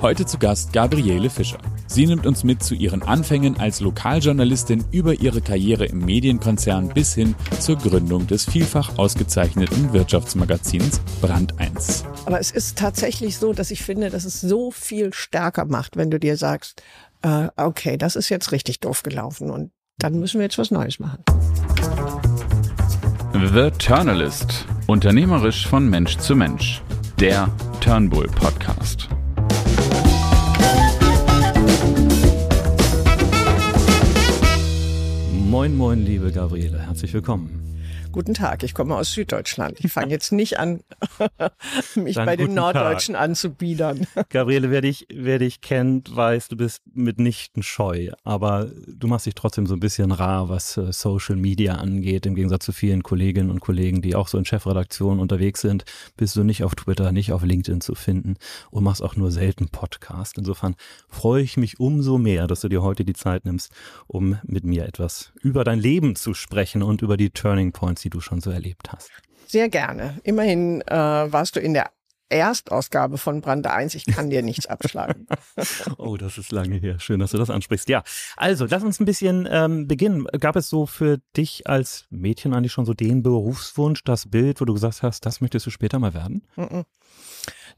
[0.00, 1.58] Heute zu Gast Gabriele Fischer.
[1.88, 7.14] Sie nimmt uns mit zu ihren Anfängen als Lokaljournalistin über ihre Karriere im Medienkonzern bis
[7.14, 12.04] hin zur Gründung des vielfach ausgezeichneten Wirtschaftsmagazins Brand 1.
[12.26, 16.12] Aber es ist tatsächlich so, dass ich finde, dass es so viel stärker macht, wenn
[16.12, 16.80] du dir sagst,
[17.22, 21.00] äh, okay, das ist jetzt richtig doof gelaufen und dann müssen wir jetzt was Neues
[21.00, 21.24] machen.
[23.52, 24.64] The Turnalist.
[24.86, 26.82] Unternehmerisch von Mensch zu Mensch.
[27.18, 27.48] Der
[27.80, 29.08] Turnbull Podcast.
[35.48, 36.78] Moin, moin, liebe Gabriele.
[36.78, 37.67] Herzlich willkommen.
[38.18, 39.78] Guten Tag, ich komme aus Süddeutschland.
[39.78, 40.80] Ich fange jetzt nicht an,
[41.94, 44.08] mich Dann bei den Norddeutschen anzubiedern.
[44.30, 49.36] Gabriele, wer dich, wer dich kennt, weiß, du bist mitnichten scheu, aber du machst dich
[49.36, 52.26] trotzdem so ein bisschen rar, was äh, Social Media angeht.
[52.26, 55.84] Im Gegensatz zu vielen Kolleginnen und Kollegen, die auch so in Chefredaktionen unterwegs sind,
[56.16, 58.34] bist du nicht auf Twitter, nicht auf LinkedIn zu finden
[58.72, 60.38] und machst auch nur selten Podcast.
[60.38, 60.74] Insofern
[61.08, 63.70] freue ich mich umso mehr, dass du dir heute die Zeit nimmst,
[64.08, 68.10] um mit mir etwas über dein Leben zu sprechen und über die Turning Points, die
[68.10, 69.10] du schon so erlebt hast.
[69.46, 70.18] Sehr gerne.
[70.24, 71.90] Immerhin äh, warst du in der
[72.30, 73.94] Erstausgabe von Brand 1.
[73.94, 75.26] Ich kann dir nichts abschlagen.
[75.96, 76.98] Oh, das ist lange her.
[77.00, 77.88] Schön, dass du das ansprichst.
[77.88, 78.02] Ja,
[78.36, 80.26] also lass uns ein bisschen ähm, beginnen.
[80.38, 84.64] Gab es so für dich als Mädchen eigentlich schon so den Berufswunsch, das Bild, wo
[84.64, 86.46] du gesagt hast, das möchtest du später mal werden?
[86.56, 86.84] Mhm.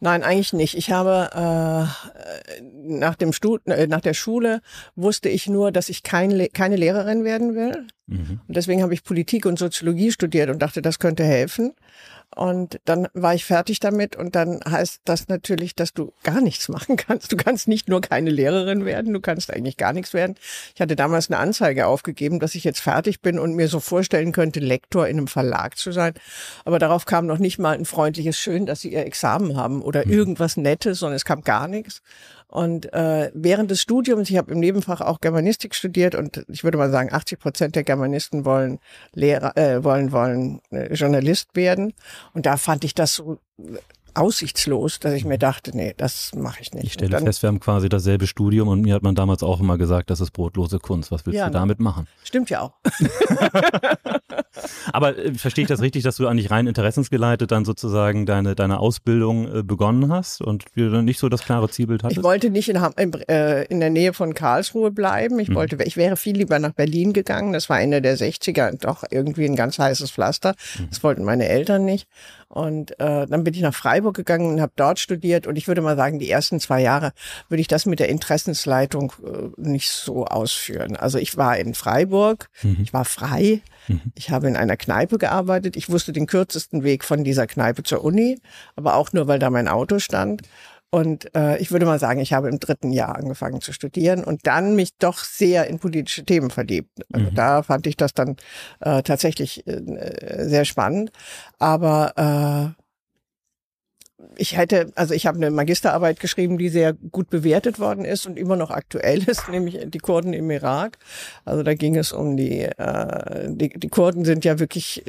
[0.02, 0.76] Nein, eigentlich nicht.
[0.76, 4.62] Ich habe äh, nach dem Stud äh, nach der Schule
[4.96, 7.86] wusste ich nur, dass ich kein Le keine Lehrerin werden will.
[8.06, 8.40] Mhm.
[8.48, 11.74] Und deswegen habe ich Politik und Soziologie studiert und dachte, das könnte helfen.
[12.36, 16.68] Und dann war ich fertig damit und dann heißt das natürlich, dass du gar nichts
[16.68, 17.32] machen kannst.
[17.32, 20.36] Du kannst nicht nur keine Lehrerin werden, du kannst eigentlich gar nichts werden.
[20.74, 24.30] Ich hatte damals eine Anzeige aufgegeben, dass ich jetzt fertig bin und mir so vorstellen
[24.30, 26.14] könnte, Lektor in einem Verlag zu sein.
[26.64, 30.06] Aber darauf kam noch nicht mal ein freundliches Schön, dass sie ihr Examen haben oder
[30.06, 32.00] irgendwas Nettes, sondern es kam gar nichts.
[32.50, 36.78] Und äh, während des Studiums, ich habe im Nebenfach auch Germanistik studiert und ich würde
[36.78, 38.80] mal sagen, 80 Prozent der Germanisten wollen
[39.14, 41.94] Lehrer, äh, wollen wollen äh, Journalist werden.
[42.34, 43.38] Und da fand ich das so
[44.20, 46.84] aussichtslos, dass ich mir dachte, nee, das mache ich nicht.
[46.84, 49.42] Ich stelle Und dann, fest, wir haben quasi dasselbe Studium und mir hat man damals
[49.42, 51.10] auch immer gesagt, das ist brotlose Kunst.
[51.10, 51.58] Was willst Ja, du ne?
[51.58, 52.06] damit machen?
[52.24, 52.72] Stimmt ja auch.
[54.92, 58.80] Aber äh, verstehe ich das richtig, dass du eigentlich rein interessensgeleitet dann sozusagen deine, deine
[58.80, 62.18] Ausbildung äh, begonnen hast und wir dann nicht so das klare Zielbild hattest?
[62.18, 65.38] Ich wollte nicht in, in, äh, in der Nähe von Karlsruhe bleiben.
[65.38, 65.54] Ich Mhm.
[65.54, 67.52] wollte, ich wäre viel lieber nach Berlin gegangen.
[67.52, 70.54] Das war Ende der 60er, doch irgendwie ein ganz heißes Pflaster.
[70.78, 70.88] Mhm.
[70.90, 72.08] Das wollten meine Eltern nicht.
[72.52, 75.46] Und äh, dann bin ich nach Freiburg gegangen und habe dort studiert.
[75.46, 77.12] Und ich würde mal sagen, die ersten zwei Jahre
[77.48, 80.96] würde ich das mit der Interessensleitung äh, nicht so ausführen.
[80.96, 82.78] Also ich war in Freiburg, Mhm.
[82.82, 83.60] ich war frei.
[83.86, 84.00] Mhm.
[84.16, 85.76] Ich habe in einer Kneipe gearbeitet.
[85.76, 88.40] Ich wusste den kürzesten Weg von dieser Kneipe zur Uni,
[88.74, 90.42] aber auch nur, weil da mein Auto stand.
[90.90, 94.46] Und äh, ich würde mal sagen, ich habe im dritten Jahr angefangen zu studieren und
[94.48, 96.90] dann mich doch sehr in politische Themen verliebt.
[97.12, 97.34] Also Mhm.
[97.34, 98.36] da fand ich das dann
[98.80, 99.80] äh, tatsächlich äh,
[100.48, 101.12] sehr spannend.
[101.60, 102.80] Aber äh,
[104.36, 108.36] ich hätte, also ich habe eine Magisterarbeit geschrieben, die sehr gut bewertet worden ist und
[108.36, 110.98] immer noch aktuell ist, nämlich die Kurden im Irak.
[111.44, 115.04] Also da ging es um die, äh, die, die Kurden sind ja wirklich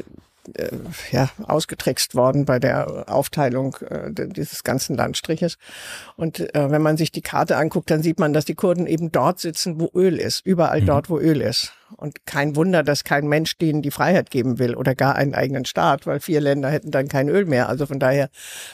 [0.56, 0.70] äh,
[1.12, 5.58] ja, ausgetrickst worden bei der Aufteilung äh, dieses ganzen Landstriches.
[6.16, 9.12] Und äh, wenn man sich die Karte anguckt, dann sieht man, dass die Kurden eben
[9.12, 10.86] dort sitzen, wo Öl ist, überall Mhm.
[10.86, 11.74] dort, wo Öl ist.
[11.98, 15.66] Und kein Wunder, dass kein Mensch denen die Freiheit geben will oder gar einen eigenen
[15.66, 17.68] Staat, weil vier Länder hätten dann kein Öl mehr.
[17.68, 18.30] Also von daher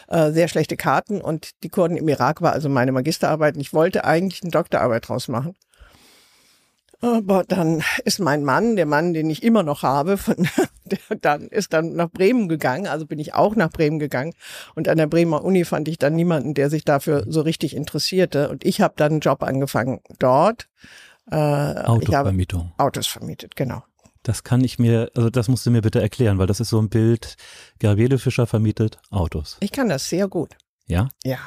[0.08, 1.20] äh, sehr schlechte Karten.
[1.20, 3.56] Und die Kurden im Irak war also meine Magisterarbeit.
[3.56, 5.56] Und ich wollte eigentlich eine Doktorarbeit draus machen.
[7.00, 10.36] Aber dann ist mein Mann, der Mann, den ich immer noch habe, von,
[10.86, 12.88] der dann ist dann nach Bremen gegangen.
[12.88, 14.34] Also bin ich auch nach Bremen gegangen.
[14.76, 18.50] Und an der Bremer Uni fand ich dann niemanden, der sich dafür so richtig interessierte.
[18.50, 20.68] Und ich habe dann einen Job angefangen dort.
[21.30, 22.72] Äh, Autovermietung.
[22.78, 23.84] Autos vermietet, genau.
[24.24, 26.82] Das kann ich mir, also das musst du mir bitte erklären, weil das ist so
[26.82, 27.36] ein Bild,
[27.80, 29.58] Gabriele Fischer vermietet Autos.
[29.60, 30.58] Ich kann das sehr gut.
[30.86, 31.10] Ja?
[31.24, 31.40] Ja.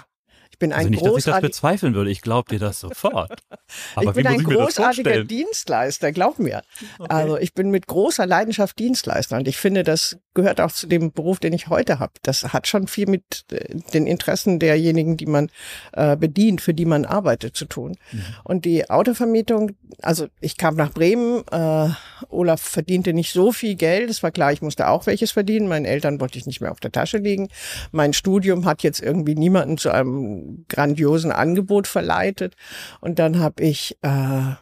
[0.61, 3.41] Ich bin Also ein nicht, dass ich das bezweifeln würde, ich glaube dir das sofort.
[3.95, 5.25] Aber ich bin ein ich großartiger?
[5.25, 6.61] Dienstleister, glaub mir.
[6.99, 11.13] Also ich bin mit großer Leidenschaft Dienstleister und ich finde, das gehört auch zu dem
[11.13, 12.13] Beruf, den ich heute habe.
[12.23, 15.51] Das hat schon viel mit äh, den Interessen derjenigen, die man
[15.93, 17.97] äh, bedient, für die man arbeitet, zu tun.
[18.13, 18.23] Mhm.
[18.45, 19.73] Und die Autovermietung,
[20.03, 21.89] also ich kam nach Bremen, äh,
[22.29, 25.87] Olaf verdiente nicht so viel Geld, es war klar, ich musste auch welches verdienen, meinen
[25.87, 27.49] Eltern wollte ich nicht mehr auf der Tasche liegen.
[27.91, 32.57] Mein Studium hat jetzt irgendwie niemanden zu einem grandiosen Angebot verleitet
[33.01, 34.55] und dann habe ich äh,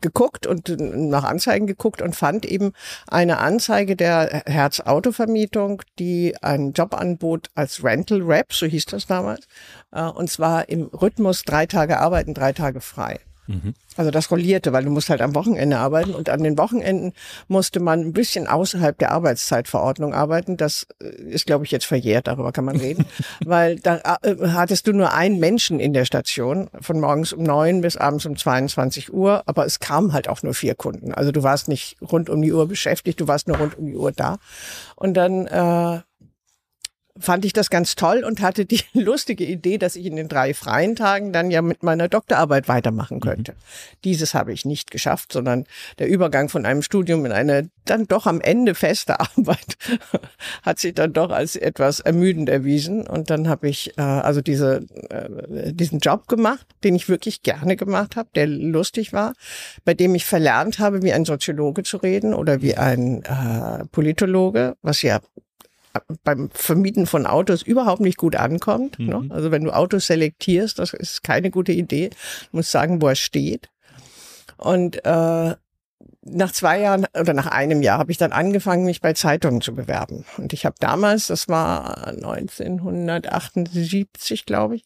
[0.00, 2.72] geguckt und nach Anzeigen geguckt und fand eben
[3.06, 9.06] eine Anzeige der Herz Autovermietung, die einen Job anbot als Rental Rep, so hieß das
[9.06, 9.46] damals,
[9.92, 13.20] äh, und zwar im Rhythmus drei Tage arbeiten, drei Tage frei.
[13.46, 13.74] Mhm.
[13.96, 17.12] Also das rollierte, weil du musst halt am Wochenende arbeiten und an den Wochenenden
[17.48, 20.56] musste man ein bisschen außerhalb der Arbeitszeitverordnung arbeiten.
[20.56, 23.04] Das äh, ist, glaube ich, jetzt verjährt, darüber kann man reden,
[23.44, 27.80] weil da äh, hattest du nur einen Menschen in der Station von morgens um neun
[27.80, 31.12] bis abends um 22 Uhr, aber es kamen halt auch nur vier Kunden.
[31.12, 33.96] Also du warst nicht rund um die Uhr beschäftigt, du warst nur rund um die
[33.96, 34.38] Uhr da.
[34.96, 36.00] Und dann äh,
[37.18, 40.54] fand ich das ganz toll und hatte die lustige Idee, dass ich in den drei
[40.54, 43.20] freien Tagen dann ja mit meiner Doktorarbeit weitermachen mhm.
[43.20, 43.52] könnte.
[43.52, 43.56] Mhm.
[44.04, 45.64] Dieses habe ich nicht geschafft, sondern
[45.98, 49.76] der Übergang von einem Studium in eine dann doch am Ende feste Arbeit
[50.62, 53.06] hat sich dann doch als etwas ermüdend erwiesen.
[53.06, 57.76] Und dann habe ich äh, also diese, äh, diesen Job gemacht, den ich wirklich gerne
[57.76, 59.34] gemacht habe, der lustig war,
[59.84, 64.76] bei dem ich verlernt habe, wie ein Soziologe zu reden oder wie ein äh, Politologe,
[64.82, 65.20] was ja
[66.24, 68.98] beim Vermieten von Autos überhaupt nicht gut ankommt.
[68.98, 69.18] Ne?
[69.18, 69.28] Mhm.
[69.28, 69.34] Ne?
[69.34, 72.10] Also wenn du Autos selektierst, das ist keine gute Idee.
[72.50, 73.68] Du musst sagen, wo er steht.
[74.56, 75.54] Und äh,
[76.24, 79.74] nach zwei Jahren oder nach einem Jahr habe ich dann angefangen, mich bei Zeitungen zu
[79.74, 80.24] bewerben.
[80.38, 84.84] Und ich habe damals, das war 1978, glaube ich,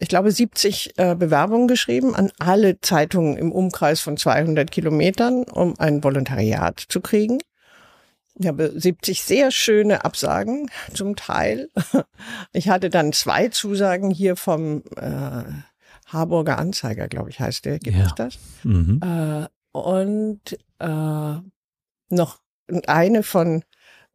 [0.00, 5.78] ich glaube 70 äh, Bewerbungen geschrieben an alle Zeitungen im Umkreis von 200 Kilometern, um
[5.78, 7.38] ein Volontariat zu kriegen.
[8.36, 11.68] Ich habe 70 sehr schöne Absagen zum Teil.
[12.52, 15.42] Ich hatte dann zwei Zusagen hier vom äh,
[16.06, 17.78] Harburger Anzeiger, glaube ich, heißt der.
[17.78, 18.06] Gibt ja.
[18.06, 18.38] es das?
[18.62, 19.00] Mhm.
[19.02, 20.40] Äh, und
[20.78, 21.40] äh,
[22.08, 22.38] noch
[22.86, 23.64] eine von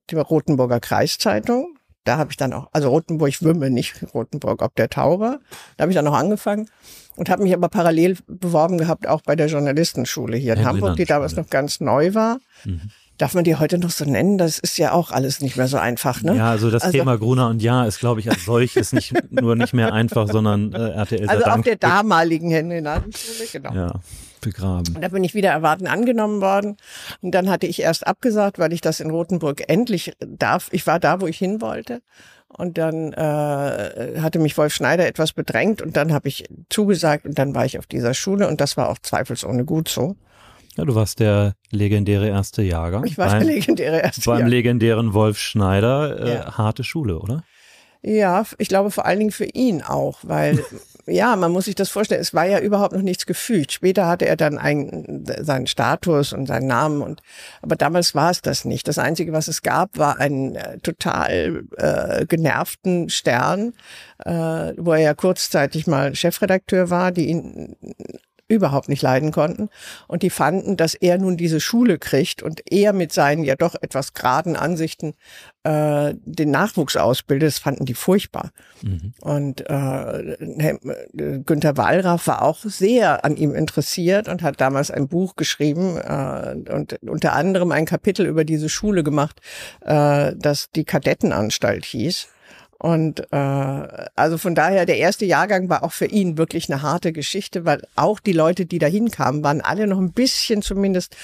[0.09, 1.77] der Rotenburger Kreiszeitung.
[2.03, 5.39] Da habe ich dann auch, also Rotenburg Wümme, nicht Rotenburg ob der Tauber.
[5.77, 6.69] Da habe ich dann noch angefangen
[7.17, 11.05] und habe mich aber parallel beworben gehabt, auch bei der Journalistenschule hier in Hamburg, die
[11.05, 12.39] damals noch ganz neu war.
[12.63, 12.89] Mhm.
[13.19, 14.37] Darf man die heute noch so nennen?
[14.37, 16.37] Das ist ja auch alles nicht mehr so einfach, ne?
[16.37, 19.57] Ja, also das also, Thema Gruner und Ja ist, glaube ich, als solches nicht nur
[19.57, 23.73] nicht mehr einfach, sondern äh, RTL Also auf der damaligen Henry-Nadenschule, genau.
[23.73, 23.99] Ja,
[24.39, 24.95] begraben.
[24.95, 26.77] Und da bin ich wieder erwarten angenommen worden.
[27.21, 30.69] Und dann hatte ich erst abgesagt, weil ich das in Rothenburg endlich darf.
[30.71, 32.01] Ich war da, wo ich hin wollte.
[32.47, 37.37] Und dann äh, hatte mich Wolf Schneider etwas bedrängt und dann habe ich zugesagt und
[37.37, 40.15] dann war ich auf dieser Schule und das war auch zweifelsohne gut so.
[40.79, 43.03] Ja, du warst der legendäre erste Jahrgang.
[43.05, 44.49] Ich war beim, der legendäre erste Beim Jahrgang.
[44.49, 46.19] legendären Wolf Schneider.
[46.21, 46.57] Äh, ja.
[46.57, 47.43] Harte Schule, oder?
[48.01, 50.63] Ja, ich glaube vor allen Dingen für ihn auch, weil
[51.05, 53.73] ja, man muss sich das vorstellen, es war ja überhaupt noch nichts gefügt.
[53.73, 57.21] Später hatte er dann einen, seinen Status und seinen Namen und
[57.61, 58.87] aber damals war es das nicht.
[58.87, 63.73] Das einzige, was es gab, war ein äh, total äh, genervten Stern,
[64.23, 64.31] äh,
[64.77, 67.75] wo er ja kurzzeitig mal Chefredakteur war, die ihn
[68.49, 69.69] überhaupt nicht leiden konnten.
[70.07, 73.75] Und die fanden, dass er nun diese Schule kriegt und er mit seinen ja doch
[73.79, 75.13] etwas geraden Ansichten
[75.63, 77.47] äh, den Nachwuchs ausbildet.
[77.47, 78.51] Das fanden die furchtbar.
[78.81, 79.13] Mhm.
[79.21, 80.35] Und äh,
[81.45, 86.55] Günther Wallraff war auch sehr an ihm interessiert und hat damals ein Buch geschrieben äh,
[86.73, 89.39] und unter anderem ein Kapitel über diese Schule gemacht,
[89.81, 92.27] äh, das die Kadettenanstalt hieß.
[92.81, 97.11] Und äh, also von daher, der erste Jahrgang war auch für ihn wirklich eine harte
[97.11, 101.17] Geschichte, weil auch die Leute, die da hinkamen, waren alle noch ein bisschen zumindest,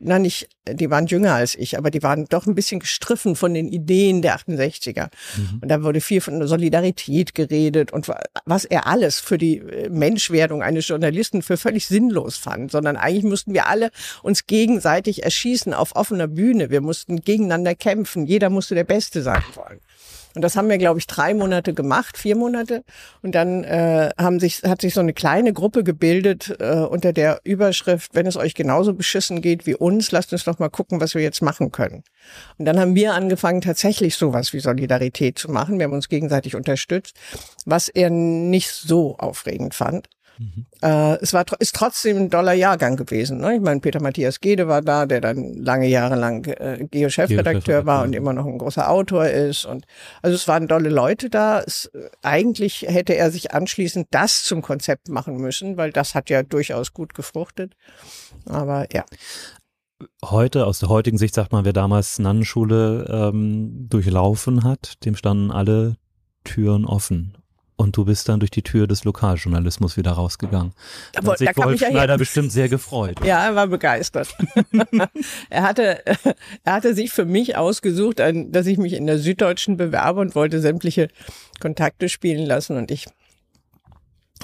[0.00, 3.54] na nicht, die waren jünger als ich, aber die waren doch ein bisschen gestriffen von
[3.54, 5.10] den Ideen der 68er.
[5.36, 5.58] Mhm.
[5.62, 8.10] Und da wurde viel von Solidarität geredet und
[8.44, 13.24] was er alles für die äh, Menschwerdung eines Journalisten für völlig sinnlos fand, sondern eigentlich
[13.24, 13.92] mussten wir alle
[14.24, 16.70] uns gegenseitig erschießen auf offener Bühne.
[16.70, 18.26] Wir mussten gegeneinander kämpfen.
[18.26, 19.78] Jeder musste der Beste sein wollen.
[20.38, 22.84] Und das haben wir, glaube ich, drei Monate gemacht, vier Monate.
[23.22, 27.40] Und dann äh, haben sich, hat sich so eine kleine Gruppe gebildet äh, unter der
[27.42, 31.16] Überschrift, wenn es euch genauso beschissen geht wie uns, lasst uns doch mal gucken, was
[31.16, 32.04] wir jetzt machen können.
[32.56, 35.80] Und dann haben wir angefangen, tatsächlich sowas wie Solidarität zu machen.
[35.80, 37.16] Wir haben uns gegenseitig unterstützt,
[37.66, 40.08] was er nicht so aufregend fand.
[40.38, 40.66] Mhm.
[40.82, 43.38] Äh, es war ist trotzdem ein doller Jahrgang gewesen.
[43.38, 43.56] Ne?
[43.56, 48.04] Ich meine, Peter Matthias Gede war da, der dann lange Jahre lang äh, Geo-Chefredakteur war
[48.04, 49.64] und immer noch ein großer Autor ist.
[49.64, 49.84] Und
[50.22, 51.60] also es waren dolle Leute da.
[51.60, 51.90] Es,
[52.22, 56.92] eigentlich hätte er sich anschließend das zum Konzept machen müssen, weil das hat ja durchaus
[56.92, 57.74] gut gefruchtet.
[58.46, 59.04] Aber ja
[60.22, 65.50] heute, aus der heutigen Sicht sagt man, wer damals Nannenschule ähm, durchlaufen hat, dem standen
[65.50, 65.96] alle
[66.44, 67.37] Türen offen.
[67.80, 70.72] Und du bist dann durch die Tür des Lokaljournalismus wieder rausgegangen.
[71.12, 73.24] Da, da hat sich Wolf Schneider ja bestimmt sehr gefreut.
[73.24, 74.34] Ja, er war begeistert.
[75.48, 76.02] er hatte,
[76.64, 80.60] er hatte sich für mich ausgesucht, dass ich mich in der Süddeutschen bewerbe und wollte
[80.60, 81.06] sämtliche
[81.60, 82.76] Kontakte spielen lassen.
[82.76, 83.06] Und ich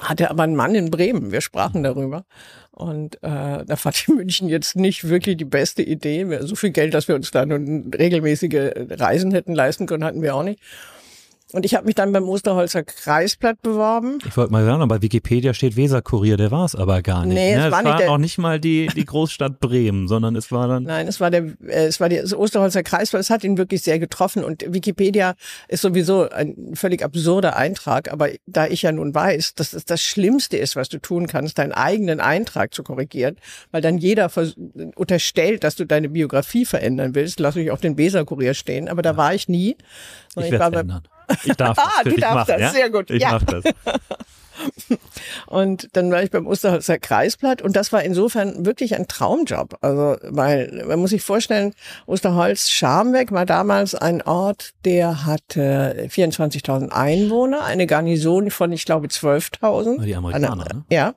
[0.01, 1.33] hatte aber einen Mann in Bremen.
[1.33, 2.23] Wir sprachen darüber.
[2.71, 6.25] Und äh, da fand ich München jetzt nicht wirklich die beste Idee.
[6.39, 10.35] So viel Geld, dass wir uns da nun regelmäßige Reisen hätten leisten können, hatten wir
[10.35, 10.61] auch nicht.
[11.53, 14.17] Und ich habe mich dann beim Osterholzer Kreisblatt beworben.
[14.25, 17.35] Ich wollte mal sagen, bei Wikipedia steht Weserkurier, der war es aber gar nicht.
[17.35, 17.71] Nee, es, ne?
[17.71, 20.83] war, es war auch nicht mal die, die Großstadt Bremen, sondern es war dann.
[20.83, 23.21] Nein, es war der, äh, es war das Osterholzer Kreisblatt.
[23.21, 24.43] Es hat ihn wirklich sehr getroffen.
[24.43, 25.35] Und Wikipedia
[25.67, 28.11] ist sowieso ein völlig absurder Eintrag.
[28.11, 31.59] Aber da ich ja nun weiß, dass es das Schlimmste ist, was du tun kannst,
[31.59, 33.35] deinen eigenen Eintrag zu korrigieren,
[33.71, 34.31] weil dann jeder
[34.95, 38.89] unterstellt, dass du deine Biografie verändern willst, lass ich auch den Weserkurier stehen.
[38.89, 39.17] Aber da ja.
[39.17, 39.77] war ich nie.
[40.37, 40.83] Ich, ich war bei,
[41.43, 41.85] ich darf das.
[41.85, 42.69] ah, du darfst machen, das, ja?
[42.71, 43.09] sehr gut.
[43.09, 43.31] Ich ja.
[43.31, 43.63] mach das.
[45.47, 49.77] Und dann war ich beim Osterholzer Kreisblatt und das war insofern wirklich ein Traumjob.
[49.81, 51.73] Also, weil man muss sich vorstellen,
[52.05, 59.07] Osterholz Scharmbeck war damals ein Ort, der hatte 24.000 Einwohner, eine Garnison von, ich glaube,
[59.07, 60.03] 12.000.
[60.03, 60.85] Die Amerikaner, ne?
[60.89, 61.15] Ja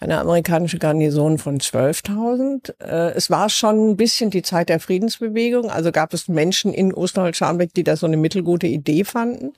[0.00, 2.80] eine amerikanische Garnison von 12.000.
[2.80, 5.70] Äh, es war schon ein bisschen die Zeit der Friedensbewegung.
[5.70, 9.52] Also gab es Menschen in Osterholz-Scharmbeck, die das so eine mittelgute Idee fanden.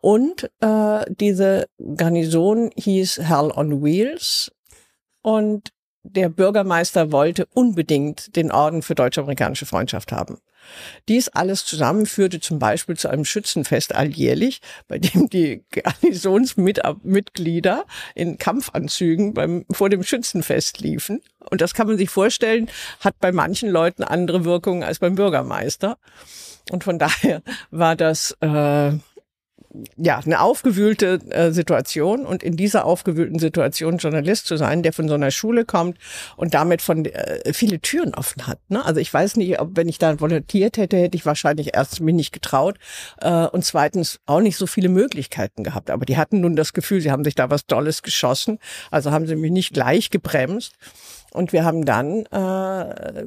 [0.00, 4.50] Und äh, diese Garnison hieß Hell on Wheels.
[5.20, 5.73] Und
[6.04, 10.38] der Bürgermeister wollte unbedingt den Orden für deutsch-amerikanische Freundschaft haben.
[11.08, 17.84] Dies alles zusammen führte zum Beispiel zu einem Schützenfest alljährlich, bei dem die Garnisonsmitglieder
[18.14, 21.20] in Kampfanzügen beim, vor dem Schützenfest liefen.
[21.50, 22.70] Und das kann man sich vorstellen,
[23.00, 25.98] hat bei manchen Leuten andere Wirkungen als beim Bürgermeister.
[26.70, 28.92] Und von daher war das äh,
[29.96, 35.08] ja, eine aufgewühlte äh, Situation und in dieser aufgewühlten Situation Journalist zu sein, der von
[35.08, 35.98] so einer Schule kommt
[36.36, 38.58] und damit von äh, viele Türen offen hat.
[38.68, 38.84] Ne?
[38.84, 42.14] Also ich weiß nicht, ob wenn ich da volontiert hätte, hätte ich wahrscheinlich erst mich
[42.14, 42.76] nicht getraut
[43.20, 45.90] äh, und zweitens auch nicht so viele Möglichkeiten gehabt.
[45.90, 48.58] Aber die hatten nun das Gefühl, sie haben sich da was Dolles geschossen,
[48.90, 50.74] also haben sie mich nicht gleich gebremst.
[51.34, 53.24] Und wir haben dann äh,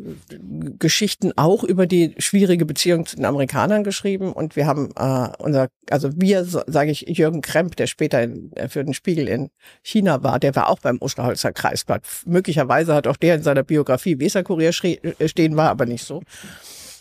[0.80, 4.32] Geschichten auch über die schwierige Beziehung zu den Amerikanern geschrieben.
[4.32, 8.86] Und wir haben äh, unser, also wir, sage ich, Jürgen Kremp, der später in, für
[8.86, 9.50] den Spiegel in
[9.84, 12.04] China war, der war auch beim Osterholzer Kreisblatt.
[12.26, 16.22] Möglicherweise hat auch der in seiner Biografie Weserkurier äh, stehen, war aber nicht so.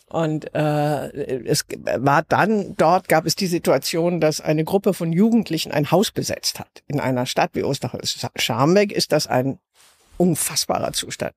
[0.09, 1.65] Und äh, es
[1.99, 6.59] war dann, dort gab es die Situation, dass eine Gruppe von Jugendlichen ein Haus besetzt
[6.59, 6.83] hat.
[6.89, 9.59] In einer Stadt wie Osterholz-Scharmbeck ist das ein
[10.17, 11.35] unfassbarer Zustand.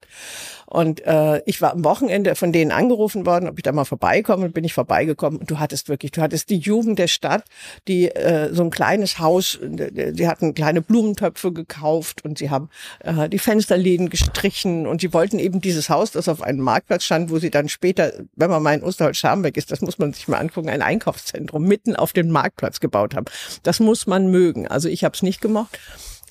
[0.65, 4.49] Und äh, ich war am Wochenende von denen angerufen worden, ob ich da mal vorbeikomme
[4.49, 5.39] bin ich vorbeigekommen.
[5.39, 7.43] Und du hattest wirklich, du hattest die Jugend der Stadt,
[7.87, 12.69] die äh, so ein kleines Haus, die hatten kleine Blumentöpfe gekauft und sie haben
[12.99, 17.31] äh, die Fensterläden gestrichen und sie wollten eben dieses Haus, das auf einem Marktplatz stand,
[17.31, 20.37] wo sie dann später, wenn man mal in Osterholz-Scharmbeck ist, das muss man sich mal
[20.37, 23.25] angucken, ein Einkaufszentrum mitten auf den Marktplatz gebaut haben.
[23.63, 24.67] Das muss man mögen.
[24.67, 25.79] Also ich habe es nicht gemocht.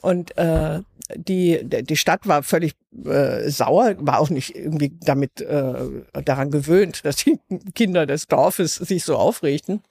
[0.01, 0.81] Und äh,
[1.17, 2.75] die, die Stadt war völlig
[3.05, 5.75] äh, sauer, war auch nicht irgendwie damit äh,
[6.25, 7.39] daran gewöhnt, dass die
[7.75, 9.83] Kinder des Dorfes sich so aufregten.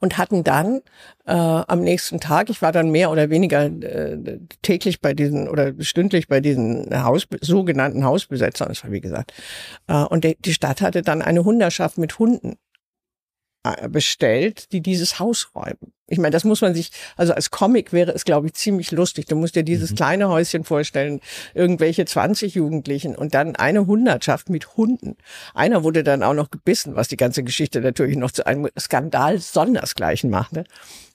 [0.00, 0.80] Und hatten dann
[1.26, 5.74] äh, am nächsten Tag, ich war dann mehr oder weniger äh, täglich bei diesen oder
[5.80, 9.34] stündlich bei diesen Haus, sogenannten Hausbesetzern, das war wie gesagt.
[9.86, 12.56] Äh, und die, Stadt hatte dann eine Hunderschaft mit Hunden
[13.90, 15.92] bestellt, die dieses Haus räumen.
[16.08, 19.26] Ich meine, das muss man sich, also als Comic wäre es, glaube ich, ziemlich lustig.
[19.26, 19.96] Du musst dir dieses mhm.
[19.96, 21.20] kleine Häuschen vorstellen,
[21.54, 25.16] irgendwelche 20 Jugendlichen und dann eine Hundertschaft mit Hunden.
[25.54, 29.38] Einer wurde dann auch noch gebissen, was die ganze Geschichte natürlich noch zu einem Skandal
[29.38, 30.64] sondersgleichen machte.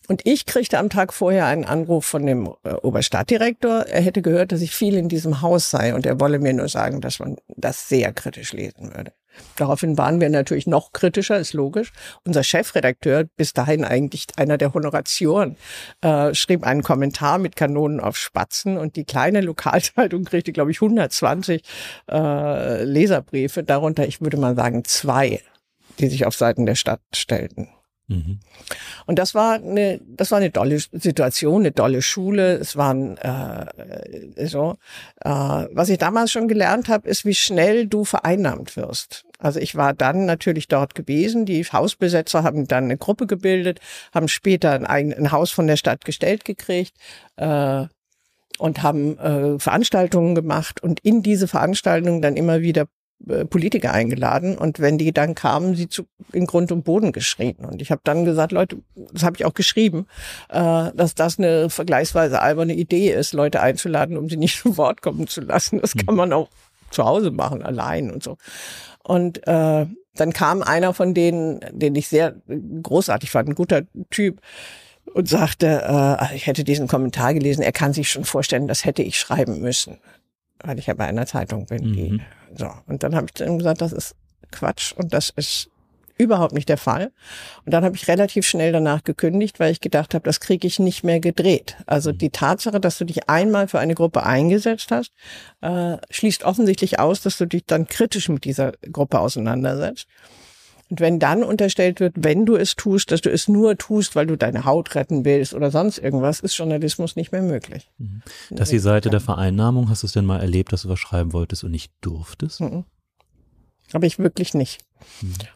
[0.08, 3.88] Und ich kriegte am Tag vorher einen Anruf von dem äh, Oberstadtdirektor.
[3.88, 6.70] Er hätte gehört, dass ich viel in diesem Haus sei und er wolle mir nur
[6.70, 9.14] sagen, dass man das sehr kritisch lesen würde.
[9.56, 11.92] Daraufhin waren wir natürlich noch kritischer, ist logisch.
[12.26, 15.58] Unser Chefredakteur, bis dahin eigentlich einer der Honoratioren,
[16.02, 20.82] äh, schrieb einen Kommentar mit Kanonen auf Spatzen und die kleine Lokalzeitung kriegte, glaube ich,
[20.82, 21.62] 120
[22.12, 25.42] äh, Leserbriefe, darunter, ich würde mal sagen, zwei,
[26.00, 27.70] die sich auf Seiten der Stadt stellten.
[28.08, 28.40] Mhm.
[29.06, 32.54] Und das war eine, das war eine tolle Situation, eine tolle Schule.
[32.56, 34.78] Es waren äh, so.
[35.22, 39.26] Äh, was ich damals schon gelernt habe, ist, wie schnell du vereinnahmt wirst.
[39.40, 41.46] Also ich war dann natürlich dort gewesen.
[41.46, 43.80] Die Hausbesetzer haben dann eine Gruppe gebildet,
[44.14, 46.94] haben später ein, ein Haus von der Stadt gestellt gekriegt.
[47.38, 47.86] Äh,
[48.58, 52.86] und haben äh, Veranstaltungen gemacht und in diese Veranstaltungen dann immer wieder äh,
[53.50, 57.56] Politiker eingeladen und wenn die dann kamen, sie zu in Grund und Boden geschrien.
[57.58, 58.78] Und ich habe dann gesagt, Leute,
[59.14, 60.06] das habe ich auch geschrieben,
[60.50, 65.02] äh, dass das eine vergleichsweise alberne Idee ist, Leute einzuladen, um sie nicht zu Wort
[65.02, 65.80] kommen zu lassen.
[65.82, 66.18] Das kann mhm.
[66.18, 66.50] man auch
[66.92, 68.38] zu Hause machen, allein und so.
[69.04, 72.36] Und äh, dann kam einer von denen, den ich sehr
[72.84, 74.42] großartig fand, ein guter Typ,
[75.14, 79.04] und sagte, äh, ich hätte diesen Kommentar gelesen, er kann sich schon vorstellen, das hätte
[79.04, 80.00] ich schreiben müssen,
[80.64, 81.94] weil ich ja bei einer Zeitung bin.
[81.94, 82.22] Die, Mhm.
[82.56, 82.72] So.
[82.88, 84.16] Und dann habe ich dann gesagt, das ist
[84.52, 85.70] Quatsch und das ist
[86.18, 87.12] überhaupt nicht der Fall.
[87.66, 90.80] Und dann habe ich relativ schnell danach gekündigt, weil ich gedacht habe, das kriege ich
[90.80, 91.76] nicht mehr gedreht.
[91.86, 95.12] Also die Tatsache, dass du dich einmal für eine Gruppe eingesetzt hast,
[95.62, 100.08] äh, schließt offensichtlich aus, dass du dich dann kritisch mit dieser Gruppe auseinandersetzt.
[100.90, 104.28] Und wenn dann unterstellt wird, wenn du es tust, dass du es nur tust, weil
[104.28, 107.90] du deine Haut retten willst oder sonst irgendwas, ist Journalismus nicht mehr möglich.
[108.52, 109.90] Das ist die Seite der Vereinnahmung.
[109.90, 112.62] Hast du es denn mal erlebt, dass du was schreiben wolltest und nicht durftest?
[112.62, 112.86] Mhm.
[113.94, 114.82] Aber ich wirklich nicht.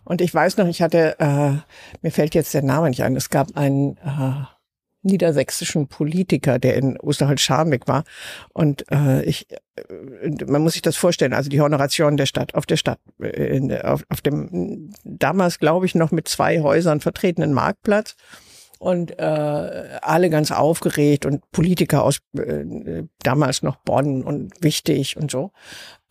[0.04, 1.54] Und ich weiß noch, ich hatte, äh,
[2.02, 4.46] mir fällt jetzt der Name nicht ein, es gab einen äh,
[5.02, 8.04] niedersächsischen Politiker, der in Osterholz-Scharmbeck war.
[8.54, 12.66] Und äh, ich, äh, man muss sich das vorstellen, also die Honoration der Stadt, auf
[12.66, 17.54] der Stadt, äh, in, auf, auf dem damals, glaube ich, noch mit zwei Häusern vertretenen
[17.54, 18.16] Marktplatz.
[18.78, 25.30] Und äh, alle ganz aufgeregt und Politiker aus äh, damals noch Bonn und wichtig und
[25.30, 25.52] so.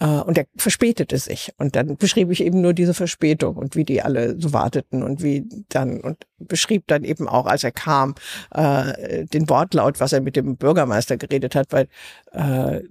[0.01, 1.53] Äh, und er verspätete sich.
[1.59, 5.23] Und dann beschrieb ich eben nur diese Verspätung und wie die alle so warteten und
[5.23, 8.15] wie dann und beschrieb dann eben auch, als er kam,
[8.53, 11.89] äh, den Wortlaut, was er mit dem Bürgermeister geredet hat, weil
[12.33, 12.83] äh,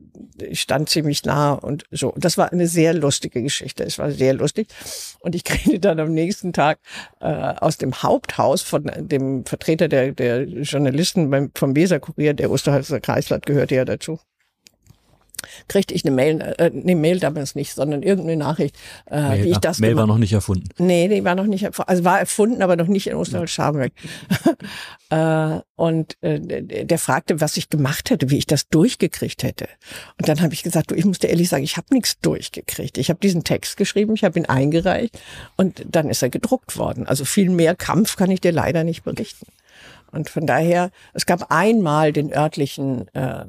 [0.44, 2.14] ich stand ziemlich nah und so.
[2.18, 3.84] Das war eine sehr lustige Geschichte.
[3.84, 4.68] Es war sehr lustig.
[5.20, 6.80] Und ich kriegte dann am nächsten Tag
[7.22, 13.00] äh, aus dem Haupthaus von dem Vertreter der, der Journalisten beim, vom Weserkurier, der Osterholzer
[13.00, 14.20] Kreisblatt gehörte ja dazu,
[15.67, 18.75] kriegte ich eine Mail, äh, eine Mail damals nicht, sondern irgendeine Nachricht,
[19.10, 20.67] äh, Mail, wie ich das Mail war noch nicht erfunden.
[20.77, 23.94] Nee, die war noch nicht, erf- also war erfunden, aber noch nicht in Osterholz-Scharmbeck.
[25.10, 29.67] äh, und äh, der der fragte, was ich gemacht hätte, wie ich das durchgekriegt hätte.
[30.20, 32.98] Und dann habe ich gesagt, du, ich muss dir ehrlich sagen, ich habe nichts durchgekriegt.
[32.98, 35.20] Ich habe diesen Text geschrieben, ich habe ihn eingereicht
[35.56, 37.08] und dann ist er gedruckt worden.
[37.08, 39.48] Also viel mehr Kampf kann ich dir leider nicht berichten.
[40.12, 43.46] Und von daher, es gab einmal den örtlichen, äh,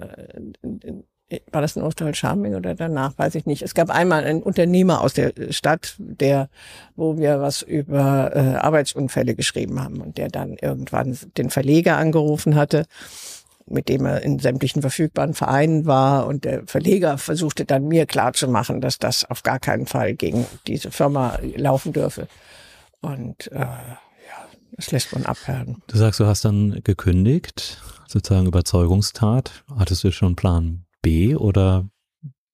[1.53, 3.63] war das in Osterholz-Scharmbeck oder danach, weiß ich nicht.
[3.63, 6.49] Es gab einmal einen Unternehmer aus der Stadt, der,
[6.97, 12.55] wo wir was über äh, Arbeitsunfälle geschrieben haben und der dann irgendwann den Verleger angerufen
[12.55, 12.87] hatte
[13.71, 16.27] mit dem er in sämtlichen verfügbaren Vereinen war.
[16.27, 20.91] Und der Verleger versuchte dann mir klarzumachen, dass das auf gar keinen Fall gegen diese
[20.91, 22.29] Firma laufen dürfe.
[23.03, 25.83] Und äh, ja, das lässt man abhören.
[25.87, 29.65] Du sagst, du hast dann gekündigt, sozusagen Überzeugungstat.
[29.77, 31.89] Hattest du schon Plan B oder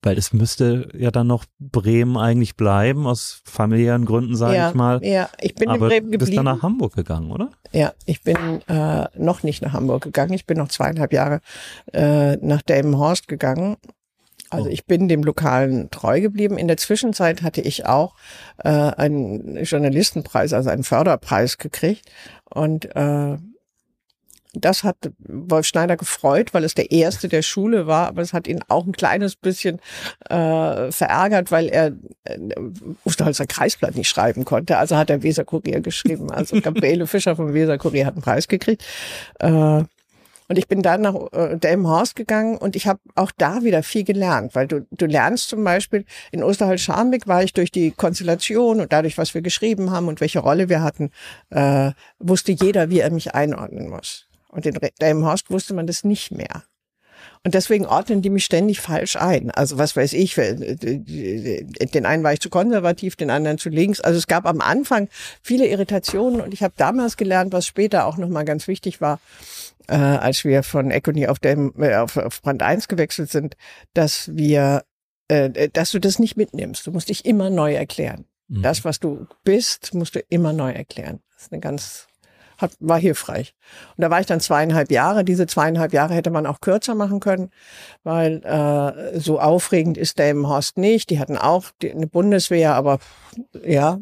[0.01, 4.75] weil es müsste ja dann noch Bremen eigentlich bleiben, aus familiären Gründen, sage ja, ich
[4.75, 5.03] mal.
[5.03, 6.57] Ja, ich bin Aber in Bremen du bist dann geblieben.
[6.57, 7.49] nach Hamburg gegangen, oder?
[7.71, 10.33] Ja, ich bin äh, noch nicht nach Hamburg gegangen.
[10.33, 11.41] Ich bin noch zweieinhalb Jahre
[11.91, 13.77] äh, nach Delmenhorst gegangen.
[14.51, 14.71] Also Oh.
[14.71, 16.59] ich bin dem Lokalen treu geblieben.
[16.59, 18.13] In der Zwischenzeit hatte ich auch
[18.63, 22.07] äh, einen Journalistenpreis, also einen Förderpreis gekriegt.
[22.47, 23.37] Und äh,
[24.57, 28.47] das hat Wolf Schneider gefreut, weil es der erste der Schule war, aber es hat
[28.47, 29.79] ihn auch ein kleines bisschen
[30.29, 32.37] äh, verärgert, weil er äh,
[33.03, 34.77] Osterholzer Kreisblatt nicht schreiben konnte.
[34.77, 36.31] Also hat er Weserkurier geschrieben.
[36.31, 38.83] Also Gabriele Fischer vom Weserkurier hat einen Preis gekriegt.
[39.39, 39.83] Äh,
[40.47, 44.03] und ich bin dann nach äh, Delmenhorst gegangen und ich habe auch da wieder viel
[44.03, 48.93] gelernt, weil du, du lernst zum Beispiel, in Osterholz-Scharmbeck war ich durch die Konstellation und
[48.93, 51.09] dadurch, was wir geschrieben haben und welche Rolle wir hatten,
[51.49, 54.27] äh, wusste jeder, wie er mich einordnen muss.
[54.55, 56.63] Und in Delmenhorst wusste man das nicht mehr.
[57.43, 59.51] Und deswegen ordnen die mich ständig falsch ein.
[59.51, 64.01] Also was weiß ich, äh, den einen war ich zu konservativ, den anderen zu links.
[64.01, 65.09] Also es gab am Anfang
[65.43, 69.19] viele Irritationen und ich habe damals gelernt, was später auch nochmal ganz wichtig war,
[69.87, 73.55] äh, als wir von Econy auf, dem, äh, auf, auf Brand 1 gewechselt sind,
[73.93, 74.83] dass wir,
[75.27, 76.87] äh, dass du das nicht mitnimmst.
[76.87, 78.25] Du musst dich immer neu erklären.
[78.47, 78.61] Mhm.
[78.61, 81.19] Das, was du bist, musst du immer neu erklären.
[81.35, 82.07] Das ist eine ganz,
[82.57, 83.53] hat, war hilfreich.
[83.97, 85.23] Und da war ich dann zweieinhalb Jahre.
[85.23, 87.49] Diese zweieinhalb Jahre hätte man auch kürzer machen können,
[88.03, 91.09] weil äh, so aufregend ist Delmenhorst nicht.
[91.09, 92.99] Die hatten auch die, eine Bundeswehr, aber
[93.63, 93.99] ja,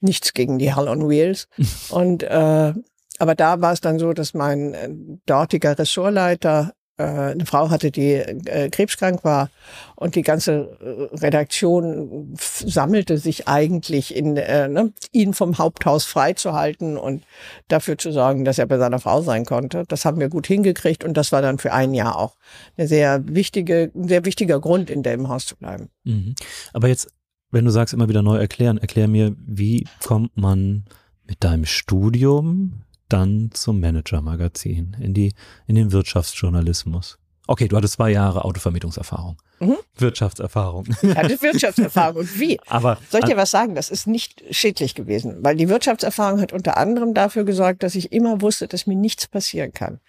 [0.00, 1.48] nichts gegen die Hell on Wheels.
[1.90, 2.72] Und äh,
[3.18, 4.90] aber da war es dann so, dass mein äh,
[5.26, 9.50] dortiger Ressortleiter eine Frau hatte, die äh, krebskrank war
[9.96, 16.96] und die ganze äh, Redaktion sammelte sich eigentlich in äh, ne, ihn vom Haupthaus freizuhalten
[16.96, 17.24] und
[17.68, 19.84] dafür zu sorgen, dass er bei seiner Frau sein konnte.
[19.88, 22.36] Das haben wir gut hingekriegt und das war dann für ein Jahr auch
[22.76, 25.88] eine sehr wichtige, ein sehr wichtiger Grund, in dem Haus zu bleiben.
[26.04, 26.34] Mhm.
[26.72, 27.08] Aber jetzt,
[27.50, 30.84] wenn du sagst, immer wieder neu erklären, erklär mir, wie kommt man
[31.26, 35.34] mit deinem Studium dann zum Manager-Magazin, in die,
[35.66, 37.18] in den Wirtschaftsjournalismus?
[37.46, 39.36] Okay, du hattest zwei Jahre Autovermietungserfahrung.
[39.58, 39.76] Mhm.
[39.96, 40.86] Wirtschaftserfahrung.
[41.02, 42.20] Ich hatte Wirtschaftserfahrung.
[42.22, 42.58] Und wie?
[42.66, 43.74] Aber, Soll ich dir was sagen?
[43.74, 48.12] Das ist nicht schädlich gewesen, weil die Wirtschaftserfahrung hat unter anderem dafür gesorgt, dass ich
[48.12, 50.00] immer wusste, dass mir nichts passieren kann.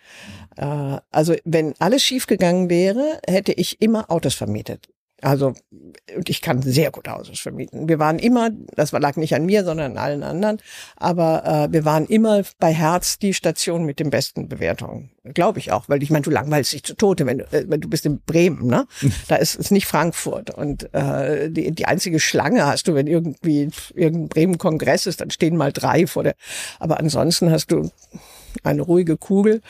[0.57, 4.89] Äh, also wenn alles schiefgegangen wäre, hätte ich immer Autos vermietet.
[5.23, 5.53] Also,
[6.27, 7.87] ich kann sehr gut Autos vermieten.
[7.87, 10.59] Wir waren immer, das lag nicht an mir, sondern an allen anderen,
[10.97, 15.12] aber äh, wir waren immer bei Herz die Station mit den besten Bewertungen.
[15.25, 17.87] Glaube ich auch, weil ich meine, du langweilst dich zu Tode, wenn, äh, wenn du
[17.87, 18.85] bist in Bremen, ne?
[19.29, 20.49] Da ist es nicht Frankfurt.
[20.49, 25.55] Und äh, die, die einzige Schlange hast du, wenn irgendwie irgendein Bremen-Kongress ist, dann stehen
[25.55, 26.35] mal drei vor der.
[26.77, 27.89] Aber ansonsten hast du
[28.63, 29.61] eine ruhige Kugel.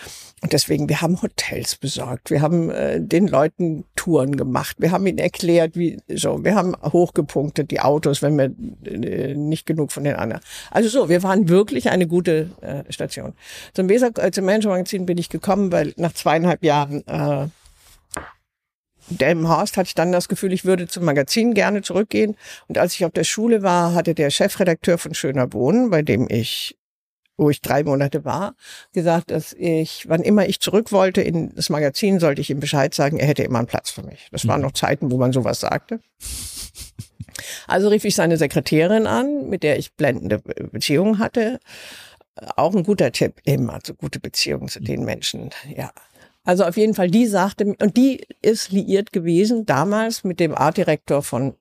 [0.42, 5.08] Und deswegen, wir haben Hotels besorgt, wir haben äh, den Leuten Touren gemacht, wir haben
[5.08, 8.52] ihnen erklärt, wie so, wir haben hochgepunktet die Autos, wenn wir
[8.92, 10.44] äh, nicht genug von den anderen.
[10.70, 13.36] Also so, wir waren wirklich eine gute äh, Station.
[13.74, 17.48] Zum Weser, äh, zum Manager Magazin bin ich gekommen, weil nach zweieinhalb Jahren äh,
[19.10, 22.36] Delmenhorst hatte ich dann das Gefühl, ich würde zum Magazin gerne zurückgehen.
[22.68, 26.28] Und als ich auf der Schule war, hatte der Chefredakteur von Schöner Wohnen, bei dem
[26.30, 26.78] ich
[27.36, 28.56] wo ich drei Monate war,
[28.94, 32.94] gesagt, dass ich, wann immer ich zurück wollte in das Magazin, sollte ich ihm Bescheid
[32.94, 34.28] sagen, er hätte immer einen Platz für mich.
[34.32, 34.68] Das waren mhm.
[34.68, 36.00] noch Zeiten, wo man sowas sagte.
[37.68, 41.60] Also rief ich seine Sekretärin an, mit der ich blendende Beziehungen hatte.
[42.56, 45.92] Auch ein guter Tipp, immer so gute Beziehungen zu den Menschen, ja.
[46.46, 51.24] Also auf jeden Fall, die sagte, und die ist liiert gewesen damals mit dem Artdirektor
[51.24, 51.56] von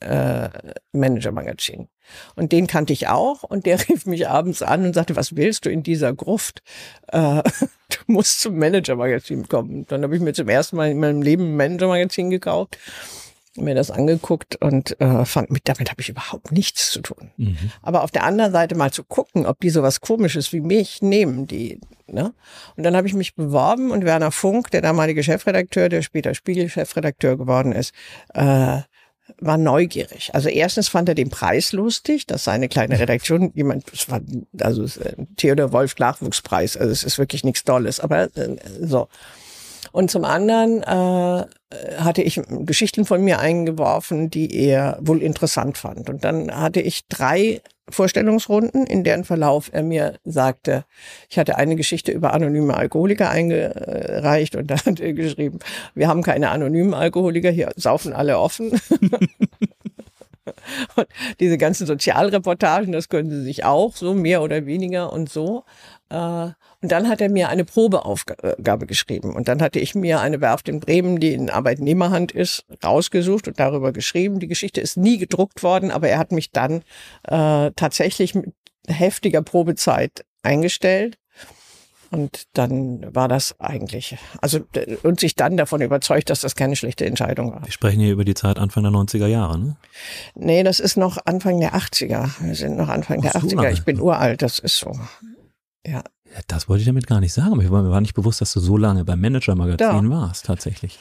[0.00, 0.50] äh,
[0.92, 1.88] Manager Magazin.
[2.36, 5.64] Und den kannte ich auch und der rief mich abends an und sagte, was willst
[5.64, 6.62] du in dieser Gruft?
[7.08, 7.42] Äh,
[7.88, 9.86] du musst zum Manager Magazin kommen.
[9.86, 12.78] Dann habe ich mir zum ersten Mal in meinem Leben ein Manager Magazin gekauft
[13.62, 17.30] mir das angeguckt und äh, fand, mit, damit habe ich überhaupt nichts zu tun.
[17.36, 17.56] Mhm.
[17.82, 21.46] Aber auf der anderen Seite mal zu gucken, ob die sowas Komisches wie mich nehmen,
[21.46, 22.32] die, ne?
[22.76, 27.36] Und dann habe ich mich beworben und Werner Funk, der damalige Chefredakteur, der später Spiegel-Chefredakteur
[27.36, 27.92] geworden ist,
[28.34, 28.80] äh,
[29.40, 30.30] war neugierig.
[30.32, 34.20] Also erstens fand er den Preis lustig, dass seine kleine Redaktion jemand, es war
[34.60, 34.86] also
[35.36, 39.08] Theodor Wolf Nachwuchspreis, also es ist wirklich nichts Tolles, aber äh, so.
[39.92, 41.46] Und zum anderen äh,
[41.98, 46.08] hatte ich Geschichten von mir eingeworfen, die er wohl interessant fand.
[46.08, 50.84] Und dann hatte ich drei Vorstellungsrunden, in deren Verlauf er mir sagte,
[51.28, 55.58] ich hatte eine Geschichte über anonyme Alkoholiker eingereicht und da hat er geschrieben,
[55.94, 58.70] wir haben keine anonymen Alkoholiker, hier saufen alle offen.
[60.96, 61.06] und
[61.40, 65.64] diese ganzen Sozialreportagen, das können sie sich auch, so mehr oder weniger und so.
[66.10, 69.34] Äh, und dann hat er mir eine Probeaufgabe geschrieben.
[69.34, 73.58] Und dann hatte ich mir eine Werft in Bremen, die in Arbeitnehmerhand ist, rausgesucht und
[73.58, 74.38] darüber geschrieben.
[74.38, 76.82] Die Geschichte ist nie gedruckt worden, aber er hat mich dann
[77.24, 78.52] äh, tatsächlich mit
[78.86, 81.18] heftiger Probezeit eingestellt.
[82.10, 84.60] Und dann war das eigentlich, also
[85.02, 87.62] und sich dann davon überzeugt, dass das keine schlechte Entscheidung war.
[87.64, 89.76] Wir sprechen hier über die Zeit Anfang der 90er Jahre, ne?
[90.34, 92.30] Nee, das ist noch Anfang der 80er.
[92.40, 93.56] Wir sind noch Anfang Ach, der so 80er.
[93.56, 93.72] Lange.
[93.72, 94.98] Ich bin uralt, das ist so.
[95.86, 96.02] Ja.
[96.46, 97.56] Das wollte ich damit gar nicht sagen.
[97.56, 100.98] Mir war nicht bewusst, dass du so lange beim Manager-Magazin warst, tatsächlich.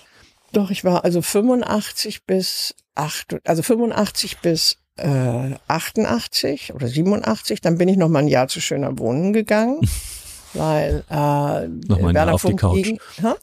[0.53, 7.59] Doch, ich war also 85 bis 8, also 85 bis äh, 88 oder 87.
[7.61, 9.81] Dann bin ich noch mal ein Jahr zu schöner Wohnen gegangen.
[10.53, 12.83] weil äh, noch mal ein Jahr auf Funk die Couch.
[12.83, 12.99] Ging,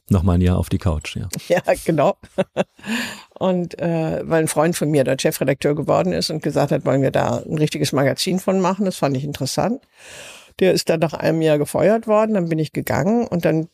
[0.09, 1.29] noch mal ein Jahr auf die Couch, ja.
[1.49, 2.17] Ja, genau.
[3.39, 7.03] Und äh, weil ein Freund von mir der Chefredakteur geworden ist und gesagt hat, wollen
[7.03, 8.85] wir da ein richtiges Magazin von machen.
[8.85, 9.83] Das fand ich interessant.
[10.61, 13.69] Der ist dann nach einem Jahr gefeuert worden, dann bin ich gegangen und dann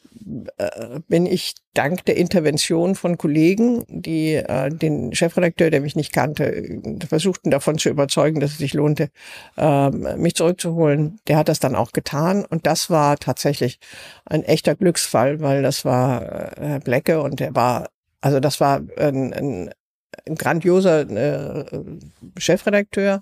[0.59, 6.13] äh, bin ich dank der Intervention von Kollegen, die äh, den Chefredakteur, der mich nicht
[6.13, 9.11] kannte, versuchten davon zu überzeugen, dass es sich lohnte,
[9.57, 11.21] äh, mich zurückzuholen.
[11.29, 13.79] Der hat das dann auch getan und das war tatsächlich
[14.25, 17.91] ein echter Glücksfall, weil das war äh, Herr Blecke und der war,
[18.21, 19.71] also das war ein, ein,
[20.27, 21.65] ein grandioser äh,
[22.39, 23.21] Chefredakteur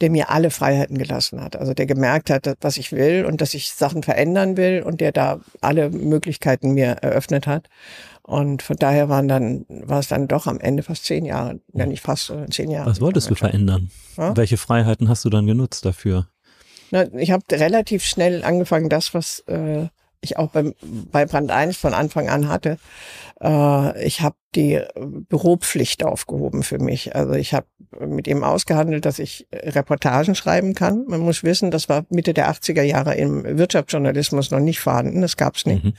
[0.00, 1.56] der mir alle Freiheiten gelassen hat.
[1.56, 5.12] Also der gemerkt hat, was ich will und dass ich Sachen verändern will und der
[5.12, 7.68] da alle Möglichkeiten mir eröffnet hat.
[8.22, 11.84] Und von daher waren dann, war es dann doch am Ende fast zehn Jahre, ja
[11.84, 12.88] nicht fast, sondern zehn Jahre.
[12.90, 13.90] Was wolltest du verändern?
[14.16, 14.34] Ja?
[14.36, 16.28] Welche Freiheiten hast du dann genutzt dafür?
[16.90, 19.88] Na, ich habe relativ schnell angefangen, das, was äh,
[20.24, 20.74] ich auch beim,
[21.12, 22.78] bei Brand 1 von Anfang an hatte.
[23.40, 24.80] Äh, ich habe die
[25.28, 27.14] Büropflicht aufgehoben für mich.
[27.14, 27.66] Also ich habe
[28.00, 31.04] mit ihm ausgehandelt, dass ich Reportagen schreiben kann.
[31.06, 35.20] Man muss wissen, das war Mitte der 80er Jahre im Wirtschaftsjournalismus noch nicht vorhanden.
[35.20, 35.84] Das gab es nicht.
[35.84, 35.94] Mhm.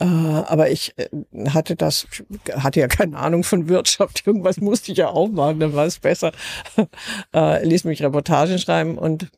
[0.00, 1.08] Äh, aber ich äh,
[1.50, 2.06] hatte das,
[2.52, 4.26] hatte ja keine Ahnung von Wirtschaft.
[4.26, 6.32] Irgendwas musste ich ja auch machen, dann war es besser.
[7.34, 9.28] äh, ließ mich Reportagen schreiben und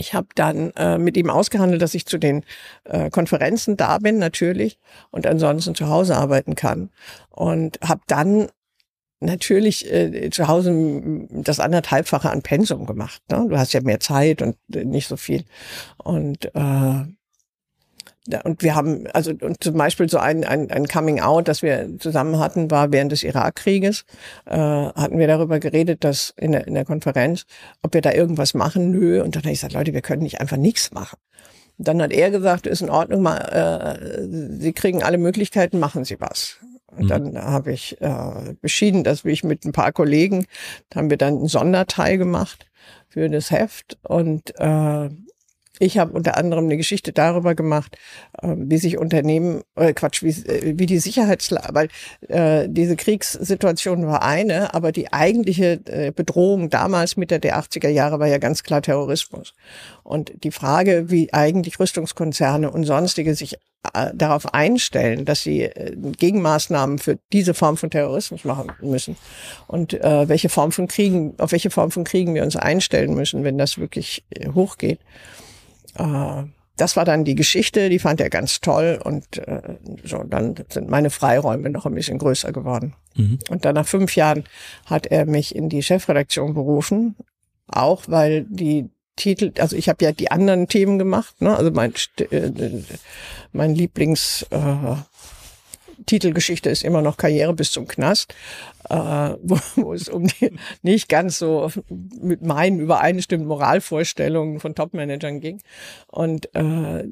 [0.00, 2.42] Ich habe dann äh, mit ihm ausgehandelt, dass ich zu den
[2.84, 4.78] äh, Konferenzen da bin, natürlich,
[5.10, 6.88] und ansonsten zu Hause arbeiten kann.
[7.28, 8.48] Und habe dann
[9.20, 13.20] natürlich äh, zu Hause das anderthalbfache an Pensum gemacht.
[13.30, 13.46] Ne?
[13.50, 15.44] Du hast ja mehr Zeit und äh, nicht so viel.
[15.98, 17.04] Und äh,
[18.44, 21.98] und wir haben, also und zum Beispiel so ein, ein, ein Coming Out, das wir
[21.98, 24.04] zusammen hatten, war während des Irakkrieges,
[24.46, 27.44] äh, hatten wir darüber geredet, dass in der, in der Konferenz,
[27.82, 29.22] ob wir da irgendwas machen, nö.
[29.22, 31.18] Und dann habe ich gesagt, Leute, wir können nicht einfach nichts machen.
[31.78, 36.04] Und dann hat er gesagt, ist in Ordnung, mal, äh, Sie kriegen alle Möglichkeiten, machen
[36.04, 36.58] Sie was.
[36.88, 37.08] Und mhm.
[37.08, 40.44] dann habe ich äh, beschieden, dass ich mit ein paar Kollegen,
[40.94, 42.66] haben wir dann einen Sonderteil gemacht
[43.08, 45.08] für das Heft und äh,
[45.80, 47.96] ich habe unter anderem eine Geschichte darüber gemacht,
[48.42, 51.88] äh, wie sich Unternehmen, äh, Quatsch, wie, äh, wie die Sicherheitslage, weil
[52.28, 58.20] äh, diese Kriegssituation war eine, aber die eigentliche äh, Bedrohung damals Mitte der 80er Jahre
[58.20, 59.54] war ja ganz klar Terrorismus.
[60.04, 63.56] Und die Frage, wie eigentlich Rüstungskonzerne und sonstige sich
[63.94, 69.16] äh, darauf einstellen, dass sie äh, Gegenmaßnahmen für diese Form von Terrorismus machen müssen
[69.66, 73.44] und äh, welche Form von Kriegen, auf welche Form von Kriegen wir uns einstellen müssen,
[73.44, 75.00] wenn das wirklich hochgeht.
[75.96, 76.44] Äh,
[76.76, 80.88] das war dann die Geschichte, die fand er ganz toll und äh, so dann sind
[80.88, 82.94] meine Freiräume noch ein bisschen größer geworden.
[83.16, 83.38] Mhm.
[83.50, 84.44] Und dann nach fünf Jahren
[84.86, 87.16] hat er mich in die Chefredaktion berufen,
[87.68, 91.54] auch weil die Titel, also ich habe ja die anderen Themen gemacht, ne?
[91.54, 91.92] also mein
[92.30, 92.50] äh,
[93.52, 94.96] mein Lieblings äh,
[96.06, 98.34] Titelgeschichte ist immer noch Karriere bis zum Knast,
[98.90, 105.40] äh, wo, wo es um die nicht ganz so mit meinen übereinstimmenden Moralvorstellungen von Topmanagern
[105.40, 105.62] ging.
[106.08, 107.06] Und äh,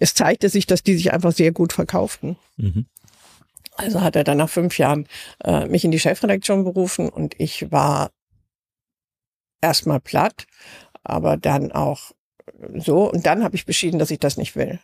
[0.00, 2.36] es zeigte sich, dass die sich einfach sehr gut verkauften.
[2.56, 2.86] Mhm.
[3.76, 5.06] Also hat er dann nach fünf Jahren
[5.44, 8.10] äh, mich in die Chefredaktion berufen und ich war
[9.62, 10.46] erstmal platt,
[11.02, 12.10] aber dann auch
[12.74, 13.10] so.
[13.10, 14.80] Und dann habe ich beschieden, dass ich das nicht will.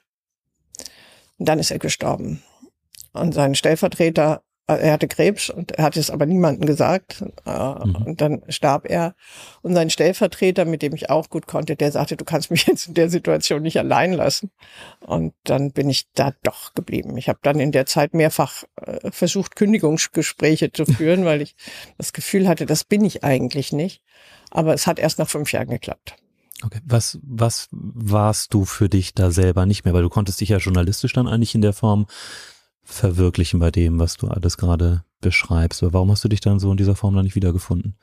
[1.39, 2.43] Und dann ist er gestorben.
[3.13, 7.23] Und sein Stellvertreter, er hatte Krebs und er hat es aber niemandem gesagt.
[7.45, 7.97] Äh, mhm.
[8.05, 9.15] Und dann starb er.
[9.63, 12.89] Und sein Stellvertreter, mit dem ich auch gut konnte, der sagte, du kannst mich jetzt
[12.89, 14.51] in der Situation nicht allein lassen.
[15.01, 17.17] Und dann bin ich da doch geblieben.
[17.17, 21.55] Ich habe dann in der Zeit mehrfach äh, versucht, Kündigungsgespräche zu führen, weil ich
[21.97, 24.03] das Gefühl hatte, das bin ich eigentlich nicht.
[24.51, 26.17] Aber es hat erst nach fünf Jahren geklappt.
[26.65, 26.81] Okay.
[26.85, 29.93] Was, was warst du für dich da selber nicht mehr?
[29.93, 32.07] Weil du konntest dich ja journalistisch dann eigentlich in der Form
[32.87, 35.83] verwirklichen bei dem, was du alles gerade beschreibst?
[35.83, 37.97] Oder warum hast du dich dann so in dieser Form noch nicht wiedergefunden?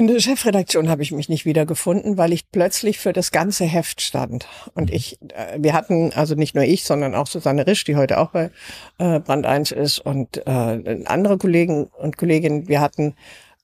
[0.00, 4.00] In der Chefredaktion habe ich mich nicht wiedergefunden, weil ich plötzlich für das ganze Heft
[4.00, 4.46] stand.
[4.74, 4.96] Und mhm.
[4.96, 8.30] ich, äh, wir hatten, also nicht nur ich, sondern auch Susanne Risch, die heute auch
[8.30, 8.50] bei
[8.98, 13.14] äh, Brand 1 ist, und äh, andere Kollegen und Kolleginnen, wir hatten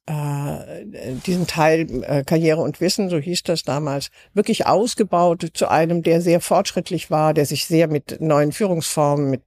[0.07, 0.85] äh,
[1.27, 6.21] diesen Teil äh, Karriere und Wissen, so hieß das damals, wirklich ausgebaut zu einem, der
[6.21, 9.43] sehr fortschrittlich war, der sich sehr mit neuen Führungsformen, mit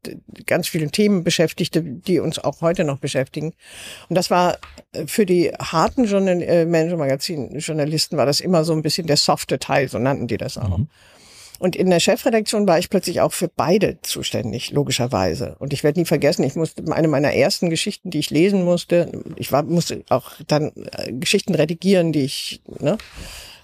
[0.47, 3.53] ganz vielen Themen beschäftigte, die uns auch heute noch beschäftigen.
[4.09, 4.57] Und das war
[4.93, 9.59] äh, für die harten Journal äh, Manager-Magazin-Journalisten war das immer so ein bisschen der softe
[9.59, 10.79] Teil, so nannten die das auch.
[10.79, 10.87] Mhm.
[11.59, 15.55] Und in der Chefredaktion war ich plötzlich auch für beide zuständig, logischerweise.
[15.59, 19.11] Und ich werde nie vergessen, ich musste eine meiner ersten Geschichten, die ich lesen musste,
[19.35, 22.97] ich war, musste auch dann äh, Geschichten redigieren, die ich, ne,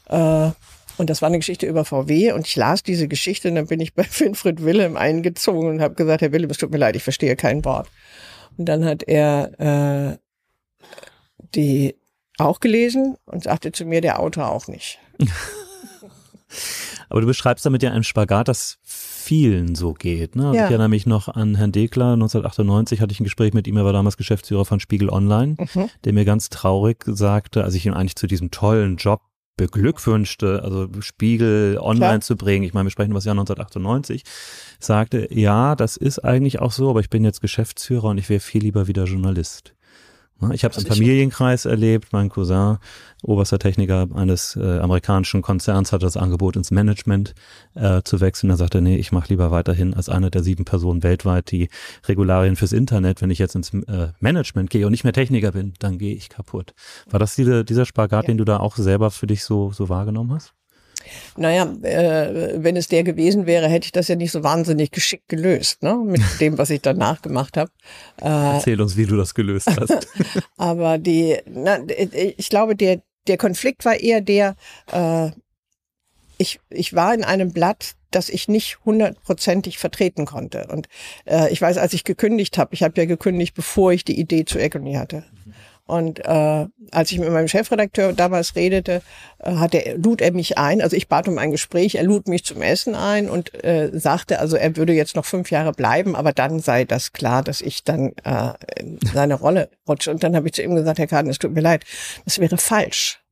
[0.10, 0.51] äh,
[0.97, 3.79] und das war eine Geschichte über VW und ich las diese Geschichte und dann bin
[3.79, 7.03] ich bei Winfried Willem eingezogen und habe gesagt, Herr Willem, es tut mir leid, ich
[7.03, 7.89] verstehe kein Wort.
[8.58, 10.17] Und dann hat er äh,
[11.56, 11.95] die
[12.38, 14.99] auch gelesen und sagte zu mir, der Autor auch nicht.
[17.13, 20.36] Aber du beschreibst damit ja einen Spagat, das vielen so geht.
[20.36, 20.47] Ne?
[20.47, 20.65] Also ja.
[20.65, 22.13] Ich erinnere mich noch an Herrn Dekler.
[22.13, 23.78] 1998 hatte ich ein Gespräch mit ihm.
[23.78, 25.89] Er war damals Geschäftsführer von Spiegel Online, mhm.
[26.06, 29.21] der mir ganz traurig sagte, als ich ihn eigentlich zu diesem tollen Job
[29.58, 32.21] beglückwünschte, also Spiegel online Klar.
[32.21, 32.63] zu bringen.
[32.63, 34.23] Ich meine, wir sprechen über das Jahr 1998.
[34.80, 38.39] Sagte, ja, das ist eigentlich auch so, aber ich bin jetzt Geschäftsführer und ich wäre
[38.39, 39.76] viel lieber wieder Journalist.
[40.47, 42.10] Ne, ich habe es im Familienkreis erlebt.
[42.12, 42.77] Mein Cousin,
[43.21, 47.34] oberster Techniker eines äh, amerikanischen Konzerns, hat das Angebot ins Management
[47.75, 48.49] äh, zu wechseln.
[48.49, 51.69] Er sagte, nee, ich mache lieber weiterhin als eine der sieben Personen weltweit die
[52.08, 53.21] Regularien fürs Internet.
[53.21, 56.29] Wenn ich jetzt ins äh, Management gehe und nicht mehr Techniker bin, dann gehe ich
[56.29, 56.73] kaputt.
[57.10, 58.27] War das diese, dieser Spagat, ja.
[58.27, 60.53] den du da auch selber für dich so, so wahrgenommen hast?
[61.38, 65.28] Naja, äh, wenn es der gewesen wäre, hätte ich das ja nicht so wahnsinnig geschickt
[65.30, 65.96] gelöst, ne?
[65.96, 67.72] mit dem, was ich danach gemacht habe.
[68.22, 70.08] Äh, Erzähl uns, wie du das gelöst hast.
[70.58, 71.80] aber die, na,
[72.38, 74.56] ich glaube, der, der Konflikt war eher der,
[74.92, 75.32] äh,
[76.38, 80.68] ich, ich war in einem Blatt, das ich nicht hundertprozentig vertreten konnte.
[80.68, 80.88] Und
[81.26, 84.46] äh, ich weiß, als ich gekündigt habe, ich habe ja gekündigt, bevor ich die Idee
[84.46, 85.24] zu Agony hatte.
[85.86, 89.02] Und äh, als ich mit meinem Chefredakteur damals redete,
[89.39, 92.28] äh, hat er, lud er mich ein, also ich bat um ein Gespräch, er lud
[92.28, 96.15] mich zum Essen ein und äh, sagte, also er würde jetzt noch fünf Jahre bleiben,
[96.15, 100.12] aber dann sei das klar, dass ich dann äh, in seine Rolle rutsche.
[100.12, 101.84] Und dann habe ich zu ihm gesagt, Herr Kaden, es tut mir leid,
[102.24, 103.22] das wäre falsch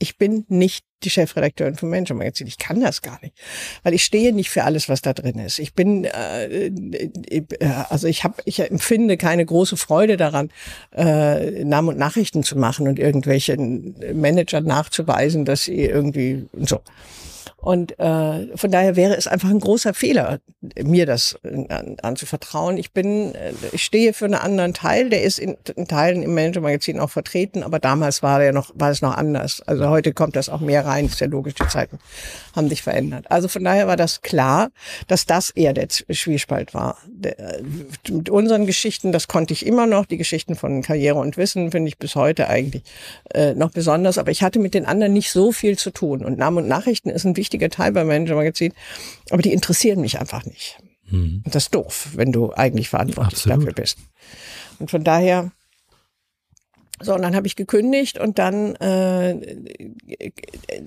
[0.00, 2.46] ich bin nicht die Chefredakteurin vom Manager Magazin.
[2.46, 3.34] Ich kann das gar nicht,
[3.82, 5.58] weil ich stehe nicht für alles, was da drin ist.
[5.58, 7.44] Ich bin, äh, äh,
[7.90, 10.50] also ich habe, ich empfinde keine große Freude daran,
[10.96, 16.80] äh, Namen und Nachrichten zu machen und irgendwelchen Managern nachzuweisen, dass sie irgendwie so.
[17.60, 20.40] Und äh, von daher wäre es einfach ein großer Fehler,
[20.82, 22.78] mir das an, anzuvertrauen.
[22.78, 26.34] Ich bin, äh, ich stehe für einen anderen Teil, der ist in, in Teilen im
[26.34, 29.62] Manager-Magazin auch vertreten, aber damals war der noch, war es noch anders.
[29.66, 31.98] Also heute kommt das auch mehr rein, ist ja logisch, die Zeiten
[32.56, 33.26] haben sich verändert.
[33.28, 34.70] Also von daher war das klar,
[35.06, 36.96] dass das eher der Zwiespalt war.
[37.06, 37.60] Der,
[38.08, 41.88] mit unseren Geschichten, das konnte ich immer noch, die Geschichten von Karriere und Wissen finde
[41.88, 42.82] ich bis heute eigentlich
[43.34, 46.24] äh, noch besonders, aber ich hatte mit den anderen nicht so viel zu tun.
[46.24, 48.72] Und Namen und Nachrichten ist ein wichtiger wichtiger Teil beim Manager Magazin,
[49.30, 50.78] aber die interessieren mich einfach nicht.
[51.10, 51.42] Mhm.
[51.44, 53.58] Und das ist doof, wenn du eigentlich verantwortlich Absolut.
[53.58, 53.98] dafür bist.
[54.78, 55.50] Und von daher
[57.02, 59.34] so, und dann habe ich gekündigt und dann äh,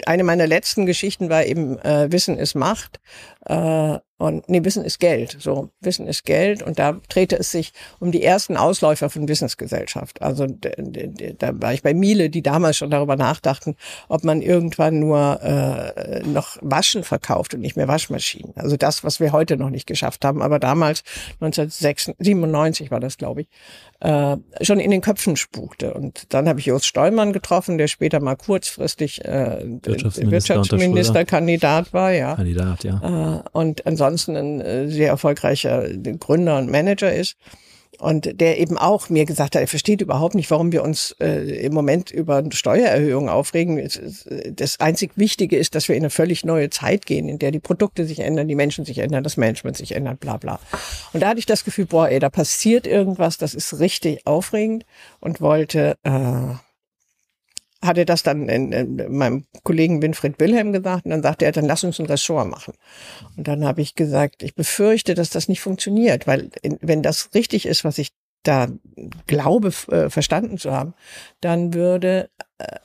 [0.06, 3.00] eine meiner letzten Geschichten war eben äh, Wissen ist Macht.
[3.46, 5.36] Äh, und nee, Wissen ist Geld.
[5.40, 6.64] So, Wissen ist Geld.
[6.64, 10.22] Und da drehte es sich um die ersten Ausläufer von Wissensgesellschaft.
[10.22, 13.76] Also da war ich bei Miele, die damals schon darüber nachdachten,
[14.08, 18.54] ob man irgendwann nur äh, noch Waschen verkauft und nicht mehr Waschmaschinen.
[18.56, 20.42] Also das, was wir heute noch nicht geschafft haben.
[20.42, 21.04] Aber damals,
[21.42, 23.48] 1997 war das, glaube ich,
[24.00, 25.94] äh, schon in den Köpfen spukte.
[25.94, 32.12] Und dann habe ich Jost Stollmann getroffen, der später mal kurzfristig äh, Wirtschaftsminister Wirtschaftsministerkandidat war.
[32.14, 32.36] Ja.
[32.36, 33.33] Kandidat, ja.
[33.33, 35.88] Äh, und ansonsten ein äh, sehr erfolgreicher
[36.20, 37.36] Gründer und Manager ist.
[38.00, 41.66] Und der eben auch mir gesagt hat, er versteht überhaupt nicht, warum wir uns äh,
[41.66, 43.88] im Moment über Steuererhöhungen aufregen.
[44.56, 47.60] Das einzig Wichtige ist, dass wir in eine völlig neue Zeit gehen, in der die
[47.60, 50.60] Produkte sich ändern, die Menschen sich ändern, das Management sich ändert, bla bla.
[51.14, 54.86] Und da hatte ich das Gefühl, boah, ey, da passiert irgendwas, das ist richtig aufregend
[55.20, 56.56] und wollte äh,
[57.84, 61.66] hatte das dann in, in meinem Kollegen Winfried Wilhelm gesagt und dann sagte er, dann
[61.66, 62.74] lass uns ein Ressort machen.
[63.38, 66.50] Und dann habe ich gesagt, ich befürchte, dass das nicht funktioniert, weil
[66.82, 68.68] wenn das richtig ist, was ich da
[69.28, 70.94] glaube, äh, verstanden zu haben,
[71.42, 72.30] dann würde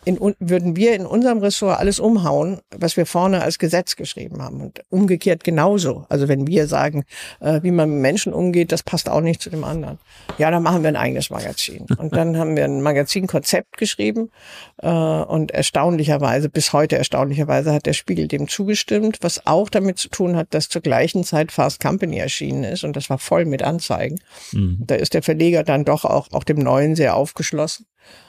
[0.04, 4.60] in, würden wir in unserem Ressort alles umhauen, was wir vorne als Gesetz geschrieben haben.
[4.60, 6.06] Und umgekehrt genauso.
[6.08, 7.04] Also wenn wir sagen,
[7.40, 9.98] äh, wie man mit Menschen umgeht, das passt auch nicht zu dem anderen.
[10.38, 11.86] Ja, dann machen wir ein eigenes Magazin.
[11.98, 14.30] Und dann haben wir ein Magazinkonzept geschrieben.
[14.78, 20.08] Äh, und erstaunlicherweise, bis heute erstaunlicherweise, hat der Spiegel dem zugestimmt, was auch damit zu
[20.08, 22.84] tun hat, dass zur gleichen Zeit Fast Company erschienen ist.
[22.84, 24.20] Und das war voll mit Anzeigen.
[24.52, 24.78] Mhm.
[24.86, 27.86] Da ist der Verleger dann doch auch, auch dem Neuen sehr aufgeschlossen.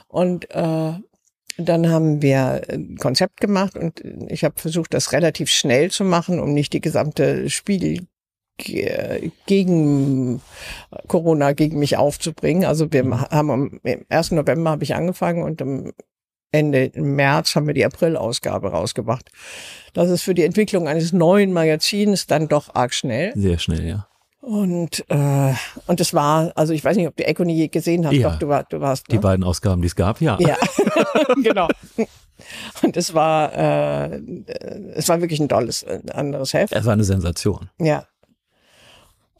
[0.08, 0.92] Und äh,
[1.56, 6.40] dann haben wir ein Konzept gemacht und ich habe versucht, das relativ schnell zu machen,
[6.40, 8.06] um nicht die gesamte Spiegel
[9.46, 10.40] gegen
[11.08, 12.64] Corona gegen mich aufzubringen.
[12.64, 13.20] Also wir mhm.
[13.20, 14.32] haben am 1.
[14.32, 15.92] November habe ich angefangen und am
[16.52, 19.30] Ende März haben wir die April-Ausgabe rausgebracht.
[19.92, 23.32] Das ist für die Entwicklung eines neuen Magazins dann doch arg schnell.
[23.36, 24.09] Sehr schnell, ja.
[24.40, 25.52] Und äh,
[25.86, 28.30] und es war, also ich weiß nicht, ob du Echo nie gesehen hast, ja.
[28.30, 29.08] doch du, war, du warst.
[29.08, 29.16] Ne?
[29.16, 30.38] Die beiden Ausgaben, die es gab, ja.
[30.40, 30.56] Ja,
[31.42, 31.68] genau.
[32.82, 34.20] Und es war, äh,
[34.94, 36.72] es war wirklich ein tolles, ein anderes Heft.
[36.72, 37.68] Es war eine Sensation.
[37.78, 38.04] Ja,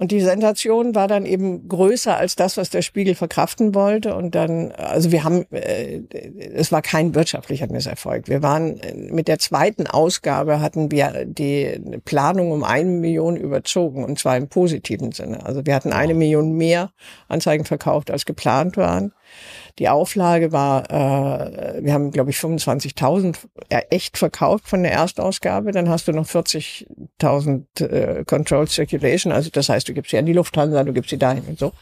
[0.01, 4.15] und die Sensation war dann eben größer als das, was der Spiegel verkraften wollte.
[4.15, 6.01] Und dann, also wir haben, äh,
[6.55, 8.27] es war kein wirtschaftlicher Misserfolg.
[8.27, 14.19] Wir waren mit der zweiten Ausgabe hatten wir die Planung um eine Million überzogen und
[14.19, 15.45] zwar im positiven Sinne.
[15.45, 16.93] Also wir hatten eine Million mehr
[17.29, 19.13] Anzeigen verkauft, als geplant waren.
[19.79, 23.37] Die Auflage war, äh, wir haben, glaube ich, 25.000
[23.69, 25.73] echt verkauft von der Erstausgabe.
[25.73, 29.33] Dann hast du noch 40.000 äh, Controlled Circulation.
[29.33, 31.73] Also das heißt, du gibst sie an die Lufthansa, du gibst sie dahin und so.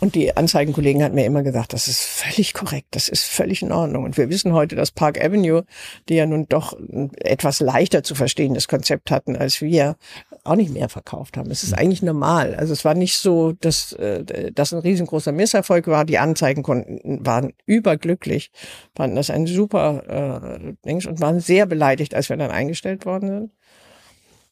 [0.00, 3.70] Und die Anzeigenkollegen hatten mir immer gesagt, das ist völlig korrekt, das ist völlig in
[3.70, 4.04] Ordnung.
[4.04, 5.64] Und wir wissen heute, dass Park Avenue,
[6.08, 6.74] die ja nun doch
[7.18, 9.96] etwas leichter zu verstehendes Konzept hatten als wir,
[10.42, 11.50] auch nicht mehr verkauft haben.
[11.50, 12.54] Es ist eigentlich normal.
[12.54, 16.06] Also es war nicht so, dass äh, das ein riesengroßer Misserfolg war.
[16.06, 18.50] Die Anzeigenkunden waren überglücklich,
[18.94, 23.28] fanden das ein super äh, Ding und waren sehr beleidigt, als wir dann eingestellt worden
[23.28, 23.50] sind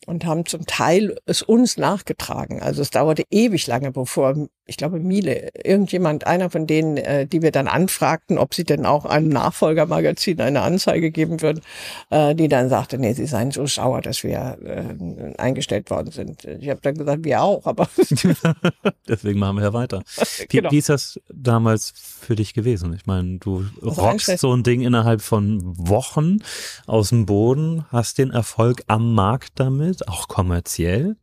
[0.06, 2.60] und haben zum Teil es uns nachgetragen.
[2.62, 7.40] Also es dauerte ewig lange, bevor ich glaube Miele, irgendjemand, einer von denen, äh, die
[7.40, 11.62] wir dann anfragten, ob sie denn auch einem Nachfolgermagazin eine Anzeige geben würden,
[12.10, 16.44] äh, die dann sagte, nee, sie seien so sauer, dass wir äh, eingestellt worden sind.
[16.44, 17.88] Ich habe dann gesagt, wir auch, aber
[19.08, 20.02] deswegen machen wir ja weiter.
[20.38, 20.70] Wie, genau.
[20.70, 22.92] wie ist das damals für dich gewesen?
[22.92, 26.40] Ich meine, du rockst so ein Ding innerhalb von Wochen
[26.86, 31.16] aus dem Boden, hast den Erfolg am Markt damit, auch kommerziell.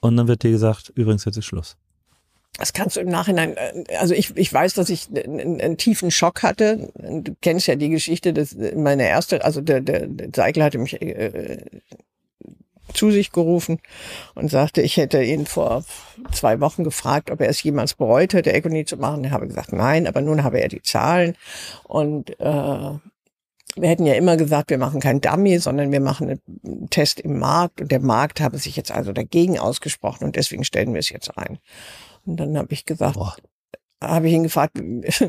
[0.00, 1.76] Und dann wird dir gesagt, übrigens, jetzt ist Schluss.
[2.58, 6.10] Das kannst du im Nachhinein, äh, also ich, ich weiß, dass ich einen, einen tiefen
[6.10, 6.92] Schock hatte.
[6.94, 11.00] Du kennst ja die Geschichte, dass meine erste, also der, der, der Seigel hatte mich
[11.02, 11.58] äh,
[12.92, 13.80] zu sich gerufen
[14.34, 15.84] und sagte, ich hätte ihn vor
[16.32, 19.24] zwei Wochen gefragt, ob er es jemals bereut hätte, Econi zu machen.
[19.24, 21.34] Ich habe gesagt, nein, aber nun habe er die Zahlen
[21.84, 22.90] und äh,
[23.76, 27.38] wir hätten ja immer gesagt, wir machen kein Dummy, sondern wir machen einen Test im
[27.40, 31.10] Markt und der Markt habe sich jetzt also dagegen ausgesprochen und deswegen stellen wir es
[31.10, 31.58] jetzt ein.
[32.26, 33.18] Und dann habe ich gesagt,
[34.00, 34.78] habe ich ihn gefragt,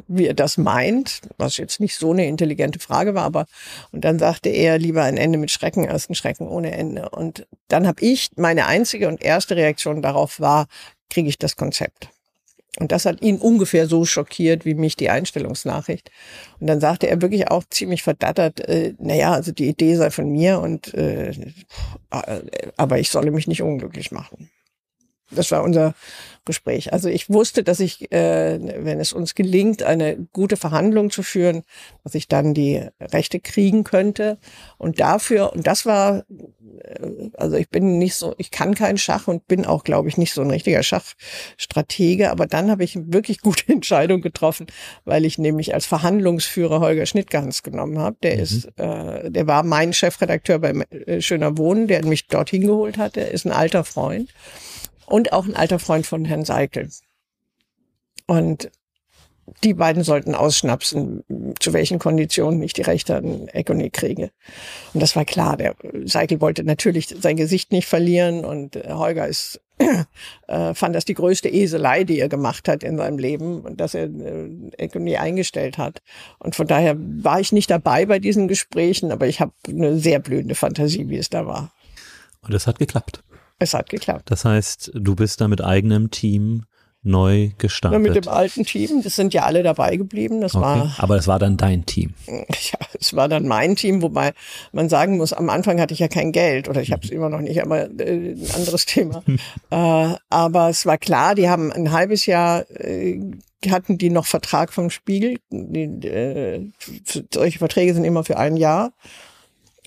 [0.07, 3.45] wie er das meint, was jetzt nicht so eine intelligente Frage war, aber
[3.91, 7.09] und dann sagte er lieber ein Ende mit Schrecken als ein Schrecken ohne Ende.
[7.09, 10.67] Und dann habe ich meine einzige und erste Reaktion darauf war,
[11.09, 12.09] kriege ich das Konzept.
[12.77, 16.11] Und das hat ihn ungefähr so schockiert wie mich die Einstellungsnachricht.
[16.59, 20.29] Und dann sagte er wirklich auch ziemlich verdattert, äh, naja, also die Idee sei von
[20.29, 21.31] mir und äh,
[22.75, 24.49] aber ich solle mich nicht unglücklich machen.
[25.31, 25.93] Das war unser
[26.45, 26.93] Gespräch.
[26.93, 31.63] Also ich wusste, dass ich, äh, wenn es uns gelingt, eine gute Verhandlung zu führen,
[32.03, 34.37] dass ich dann die Rechte kriegen könnte.
[34.77, 36.23] Und dafür, und das war,
[36.83, 40.17] äh, also ich bin nicht so, ich kann keinen Schach und bin auch, glaube ich,
[40.17, 42.29] nicht so ein richtiger Schachstratege.
[42.29, 44.67] Aber dann habe ich wirklich gute Entscheidung getroffen,
[45.03, 48.17] weil ich nämlich als Verhandlungsführer Holger Schnittgans genommen habe.
[48.21, 48.43] Der mhm.
[48.43, 53.15] ist, äh, der war mein Chefredakteur bei äh, Schöner Wohnen, der mich dorthin geholt hat.
[53.15, 54.29] Der ist ein alter Freund
[55.05, 56.89] und auch ein alter Freund von Herrn Seikel.
[58.27, 58.71] Und
[59.63, 61.23] die beiden sollten ausschnapsen,
[61.59, 64.31] zu welchen Konditionen ich die Rechte an Econi kriege.
[64.93, 65.57] Und das war klar.
[65.57, 65.75] Der
[66.05, 69.61] Seikel wollte natürlich sein Gesicht nicht verlieren und Holger ist,
[70.47, 73.93] äh, fand das die größte Eselei, die er gemacht hat in seinem Leben und dass
[73.93, 76.01] er äh, Econi eingestellt hat.
[76.39, 80.19] Und von daher war ich nicht dabei bei diesen Gesprächen, aber ich habe eine sehr
[80.19, 81.71] blühende Fantasie, wie es da war.
[82.41, 83.21] Und es hat geklappt.
[83.59, 84.29] Es hat geklappt.
[84.31, 86.65] Das heißt, du bist da mit eigenem Team
[87.05, 87.93] neu gestartet.
[87.93, 90.41] Ja, mit dem alten Team, das sind ja alle dabei geblieben.
[90.41, 90.63] Das okay.
[90.63, 90.95] war.
[90.97, 92.13] Aber es war dann dein Team.
[92.71, 94.33] Ja, es war dann mein Team, wobei
[94.71, 97.29] man sagen muss, am Anfang hatte ich ja kein Geld oder ich habe es immer
[97.29, 99.23] noch nicht, aber äh, ein anderes Thema.
[99.69, 103.19] äh, aber es war klar, die haben ein halbes Jahr äh,
[103.69, 105.37] hatten die noch Vertrag vom Spiegel.
[105.49, 106.67] Die, äh,
[107.33, 108.93] solche Verträge sind immer für ein Jahr.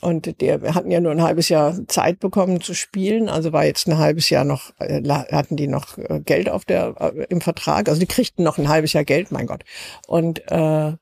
[0.00, 3.64] Und der, wir hatten ja nur ein halbes Jahr Zeit bekommen zu spielen, also war
[3.64, 7.40] jetzt ein halbes Jahr noch, äh, hatten die noch äh, Geld auf der, äh, im
[7.40, 9.64] Vertrag, also die kriegten noch ein halbes Jahr Geld, mein Gott.
[10.06, 10.92] Und äh,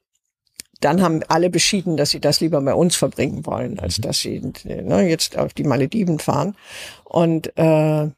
[0.81, 4.03] dann haben alle beschieden, dass sie das lieber bei uns verbringen wollen, als mhm.
[4.03, 6.57] dass sie ne, jetzt auf die Malediven fahren.
[7.05, 8.09] Und äh,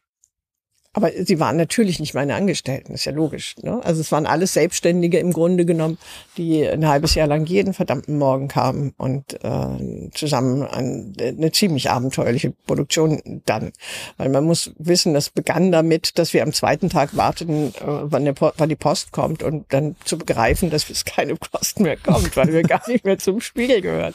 [0.99, 3.55] aber sie waren natürlich nicht meine Angestellten, ist ja logisch.
[3.63, 3.81] Ne?
[3.85, 5.97] Also es waren alles Selbstständige im Grunde genommen,
[6.37, 11.89] die ein halbes Jahr lang jeden verdammten Morgen kamen und äh, zusammen an, eine ziemlich
[11.89, 13.71] abenteuerliche Produktion dann.
[14.17, 18.25] Weil man muss wissen, das begann damit, dass wir am zweiten Tag warteten, äh, wann,
[18.25, 22.37] der, wann die Post kommt und dann zu begreifen, dass es keine Post mehr kommt,
[22.37, 24.15] weil wir gar nicht mehr zum Spiegel gehören.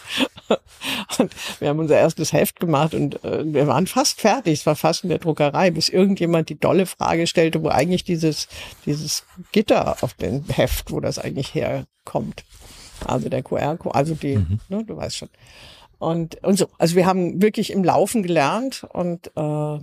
[1.17, 4.75] Und wir haben unser erstes Heft gemacht und äh, wir waren fast fertig, es war
[4.75, 8.47] fast in der Druckerei, bis irgendjemand die dolle Frage stellte, wo eigentlich dieses,
[8.85, 12.43] dieses Gitter auf dem Heft, wo das eigentlich herkommt.
[13.05, 14.59] Also der QR-Code, also die, mhm.
[14.69, 15.29] ne, du weißt schon.
[15.99, 16.67] Und, und so.
[16.79, 19.79] Also wir haben wirklich im Laufen gelernt und äh,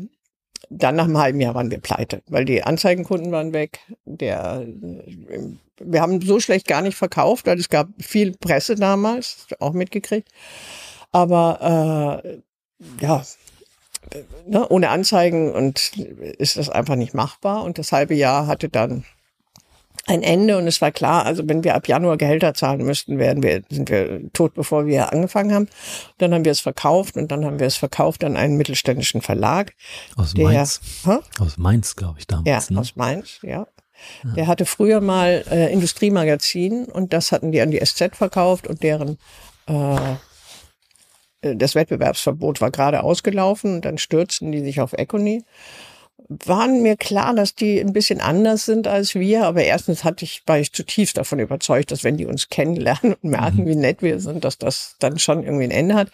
[0.72, 3.80] dann nach einem halben Jahr waren wir pleite, weil die Anzeigenkunden waren weg.
[4.04, 4.66] Der,
[5.78, 10.28] wir haben so schlecht gar nicht verkauft, weil es gab viel Presse damals, auch mitgekriegt.
[11.12, 12.38] Aber äh,
[13.00, 13.22] ja,
[14.46, 17.64] ne, ohne Anzeigen und ist das einfach nicht machbar.
[17.64, 19.04] Und das halbe Jahr hatte dann
[20.06, 23.42] ein Ende und es war klar, also wenn wir ab Januar Gehälter zahlen müssten, werden
[23.42, 25.68] wir, sind wir tot, bevor wir angefangen haben.
[26.18, 29.74] Dann haben wir es verkauft und dann haben wir es verkauft an einen mittelständischen Verlag.
[30.16, 30.80] Aus der, Mainz.
[31.04, 31.18] Hä?
[31.38, 32.68] Aus Mainz, glaube ich, damals.
[32.68, 32.80] Ja, ne?
[32.80, 33.66] aus Mainz, ja.
[34.24, 34.32] ja.
[34.34, 38.82] Der hatte früher mal äh, Industriemagazin und das hatten die an die SZ verkauft und
[38.82, 39.18] deren
[39.66, 39.96] äh,
[41.42, 45.44] das Wettbewerbsverbot war gerade ausgelaufen dann stürzten die sich auf Econi.
[46.30, 49.46] Waren mir klar, dass die ein bisschen anders sind als wir.
[49.46, 53.30] Aber erstens hatte ich, war ich zutiefst davon überzeugt, dass wenn die uns kennenlernen und
[53.30, 53.66] merken, mhm.
[53.66, 56.10] wie nett wir sind, dass das dann schon irgendwie ein Ende hat.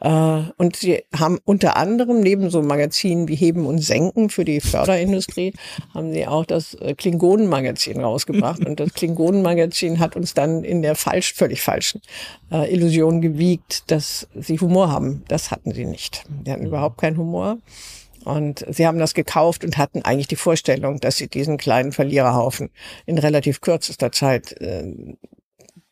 [0.00, 4.60] Äh, und sie haben unter anderem neben so Magazinen wie Heben und Senken für die
[4.60, 5.52] Förderindustrie,
[5.92, 8.64] haben sie auch das äh, Klingonenmagazin rausgebracht.
[8.66, 12.00] Und das Klingonenmagazin hat uns dann in der falsch, völlig falschen
[12.52, 15.24] äh, Illusion gewiegt, dass sie Humor haben.
[15.28, 16.24] Das hatten sie nicht.
[16.28, 16.68] Die hatten mhm.
[16.68, 17.58] überhaupt keinen Humor.
[18.26, 22.70] Und sie haben das gekauft und hatten eigentlich die Vorstellung, dass sie diesen kleinen Verliererhaufen
[23.06, 25.14] in relativ kürzester Zeit äh,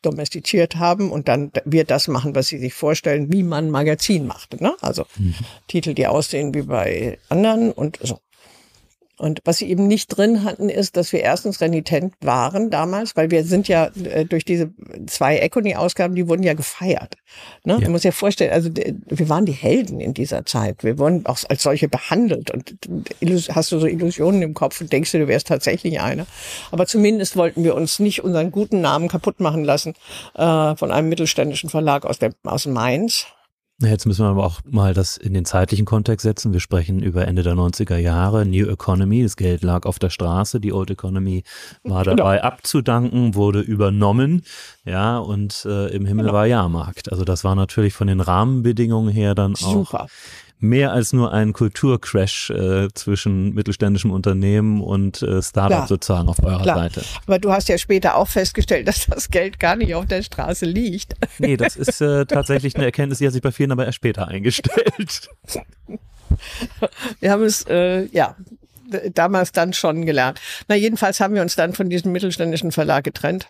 [0.01, 4.59] domestiziert haben und dann wir das machen, was sie sich vorstellen, wie man Magazin macht.
[4.59, 4.75] Ne?
[4.81, 5.33] Also mhm.
[5.69, 8.19] Titel, die aussehen wie bei anderen und so.
[9.17, 13.31] Und was sie eben nicht drin hatten, ist, dass wir erstens renitent waren damals, weil
[13.31, 14.71] wir sind ja äh, durch diese
[15.07, 17.15] zwei Econy-Ausgaben, die wurden ja gefeiert.
[17.63, 17.73] Ne?
[17.73, 17.79] Ja.
[17.79, 20.83] Du musst dir vorstellen, also wir waren die Helden in dieser Zeit.
[20.83, 22.75] Wir wurden auch als solche behandelt und
[23.49, 26.25] hast du so Illusionen im Kopf und denkst du, du wärst tatsächlich einer.
[26.71, 29.93] Aber zumindest wollten wir uns nicht unseren guten Namen kaputt machen lassen
[30.33, 33.27] äh, von einem mittelständischen Verlag aus, der, aus Mainz.
[33.81, 36.53] Jetzt müssen wir aber auch mal das in den zeitlichen Kontext setzen.
[36.53, 40.61] Wir sprechen über Ende der 90er Jahre, New Economy, das Geld lag auf der Straße,
[40.61, 41.43] die Old Economy
[41.83, 42.15] war genau.
[42.15, 42.47] dabei genau.
[42.47, 44.43] abzudanken, wurde übernommen,
[44.85, 46.35] ja, und äh, im Himmel genau.
[46.37, 47.11] war Jahrmarkt.
[47.11, 50.07] Also das war natürlich von den Rahmenbedingungen her dann auch Super
[50.69, 55.87] mehr als nur ein Kulturcrash äh, zwischen mittelständischem Unternehmen und äh, Startup Klar.
[55.87, 56.77] sozusagen auf eurer Klar.
[56.77, 57.03] Seite.
[57.25, 60.65] Aber du hast ja später auch festgestellt, dass das Geld gar nicht auf der Straße
[60.65, 61.13] liegt.
[61.39, 64.27] Nee, das ist äh, tatsächlich eine Erkenntnis, die hat sich bei vielen aber erst später
[64.27, 65.29] eingestellt.
[67.19, 68.35] Wir haben es, äh, ja,
[69.13, 70.39] damals dann schon gelernt.
[70.67, 73.49] Na, jedenfalls haben wir uns dann von diesem mittelständischen Verlag getrennt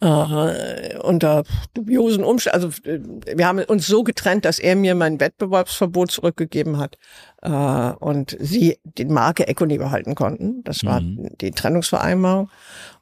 [0.00, 1.44] äh, unter
[1.74, 2.56] dubiosen Umständen.
[2.56, 6.96] Also wir haben uns so getrennt, dass er mir mein Wettbewerbsverbot zurückgegeben hat
[7.42, 10.62] äh, und sie die Marke Econi behalten konnten.
[10.64, 11.30] Das war mhm.
[11.40, 12.50] die Trennungsvereinbarung.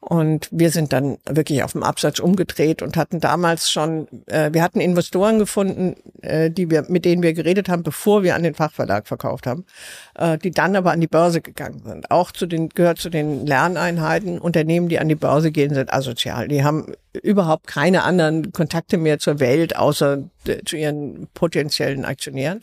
[0.07, 4.61] Und wir sind dann wirklich auf dem Absatz umgedreht und hatten damals schon, äh, wir
[4.61, 8.53] hatten Investoren gefunden, äh, die wir, mit denen wir geredet haben, bevor wir an den
[8.53, 9.65] Fachverlag verkauft haben,
[10.13, 12.11] äh, die dann aber an die Börse gegangen sind.
[12.11, 14.37] Auch zu den, gehört zu den Lerneinheiten.
[14.37, 16.49] Unternehmen, die an die Börse gehen, sind asozial.
[16.49, 16.93] Die haben
[17.23, 20.19] überhaupt keine anderen Kontakte mehr zur Welt, außer
[20.65, 22.59] zu ihren potenziellen Aktionären.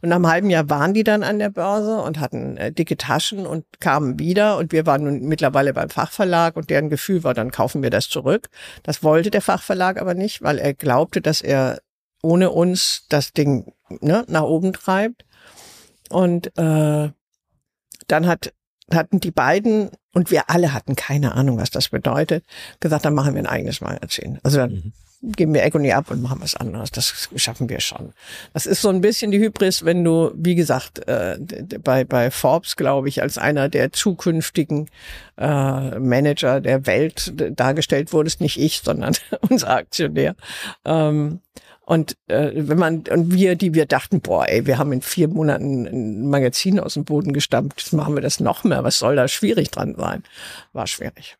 [0.00, 2.96] Und nach einem halben Jahr waren die dann an der Börse und hatten äh, dicke
[2.96, 4.56] Taschen und kamen wieder.
[4.56, 8.08] Und wir waren nun mittlerweile beim Fachverlag und deren Gefühl war, dann kaufen wir das
[8.08, 8.48] zurück.
[8.82, 11.80] Das wollte der Fachverlag aber nicht, weil er glaubte, dass er
[12.22, 15.24] ohne uns das Ding ne, nach oben treibt.
[16.08, 17.10] Und äh,
[18.08, 18.52] dann hat
[18.92, 22.44] hatten die beiden und wir alle hatten keine Ahnung, was das bedeutet,
[22.80, 24.38] gesagt, dann machen wir ein eigenes Magazin.
[24.42, 24.92] Also dann mhm
[25.22, 26.90] geben wir Econi ab und machen was anderes.
[26.90, 28.12] Das schaffen wir schon.
[28.52, 31.38] Das ist so ein bisschen die Hybris, wenn du, wie gesagt, äh,
[31.82, 34.88] bei, bei Forbes, glaube ich, als einer der zukünftigen
[35.38, 39.14] äh, Manager der Welt dargestellt wurdest, nicht ich, sondern
[39.48, 40.34] unser Aktionär.
[40.84, 41.40] Ähm,
[41.84, 45.28] und äh, wenn man und wir, die wir dachten, boah, ey, wir haben in vier
[45.28, 48.84] Monaten ein Magazin aus dem Boden gestampft, jetzt machen wir das noch mehr.
[48.84, 50.22] Was soll da schwierig dran sein?
[50.72, 51.36] War schwierig.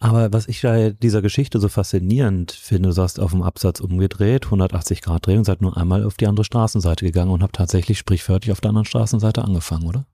[0.00, 4.44] Aber was ich bei dieser Geschichte so faszinierend finde, du hast auf dem Absatz umgedreht,
[4.44, 7.98] 180 Grad drehen und seid nur einmal auf die andere Straßenseite gegangen und habt tatsächlich
[7.98, 10.06] sprichwörtlich auf der anderen Straßenseite angefangen, oder?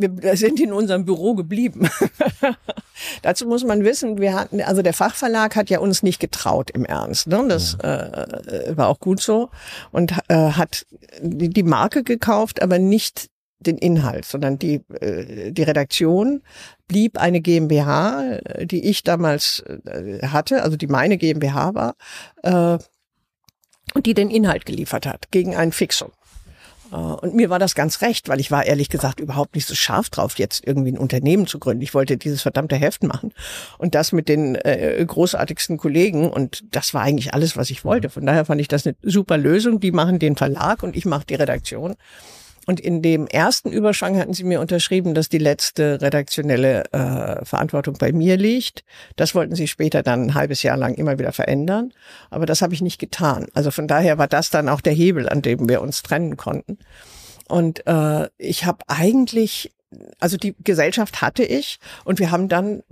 [0.00, 1.88] wir sind in unserem Büro geblieben.
[3.22, 6.84] Dazu muss man wissen, wir hatten, also der Fachverlag hat ja uns nicht getraut im
[6.84, 7.26] Ernst.
[7.26, 7.44] Ne?
[7.48, 8.24] Das ja.
[8.24, 9.50] äh, war auch gut so
[9.92, 10.86] und äh, hat
[11.22, 13.28] die Marke gekauft, aber nicht
[13.60, 16.42] den Inhalt, sondern die, äh, die Redaktion
[16.88, 21.94] blieb eine GmbH, äh, die ich damals äh, hatte, also die meine GmbH war,
[23.94, 26.10] und die den Inhalt geliefert hat, gegen ein Fixum.
[26.90, 30.10] Und mir war das ganz recht, weil ich war ehrlich gesagt überhaupt nicht so scharf
[30.10, 31.82] drauf, jetzt irgendwie ein Unternehmen zu gründen.
[31.82, 33.32] Ich wollte dieses verdammte Heft machen
[33.78, 38.10] und das mit den äh, großartigsten Kollegen und das war eigentlich alles, was ich wollte.
[38.10, 39.78] Von daher fand ich das eine super Lösung.
[39.78, 41.94] Die machen den Verlag und ich mache die Redaktion.
[42.66, 47.96] Und in dem ersten Überschwang hatten sie mir unterschrieben, dass die letzte redaktionelle äh, Verantwortung
[47.98, 48.84] bei mir liegt.
[49.16, 51.92] Das wollten sie später dann ein halbes Jahr lang immer wieder verändern.
[52.28, 53.46] Aber das habe ich nicht getan.
[53.54, 56.78] Also von daher war das dann auch der Hebel, an dem wir uns trennen konnten.
[57.48, 59.72] Und äh, ich habe eigentlich
[60.20, 62.82] also die Gesellschaft hatte ich und wir haben dann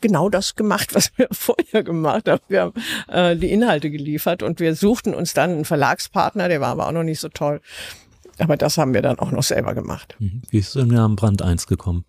[0.00, 2.42] genau das gemacht, was wir vorher gemacht haben.
[2.48, 2.74] Wir haben
[3.08, 6.92] äh, die Inhalte geliefert und wir suchten uns dann einen Verlagspartner, der war aber auch
[6.92, 7.60] noch nicht so toll.
[8.38, 10.16] Aber das haben wir dann auch noch selber gemacht.
[10.18, 10.42] Mhm.
[10.50, 12.04] Wie ist es im Namen Brand 1 gekommen?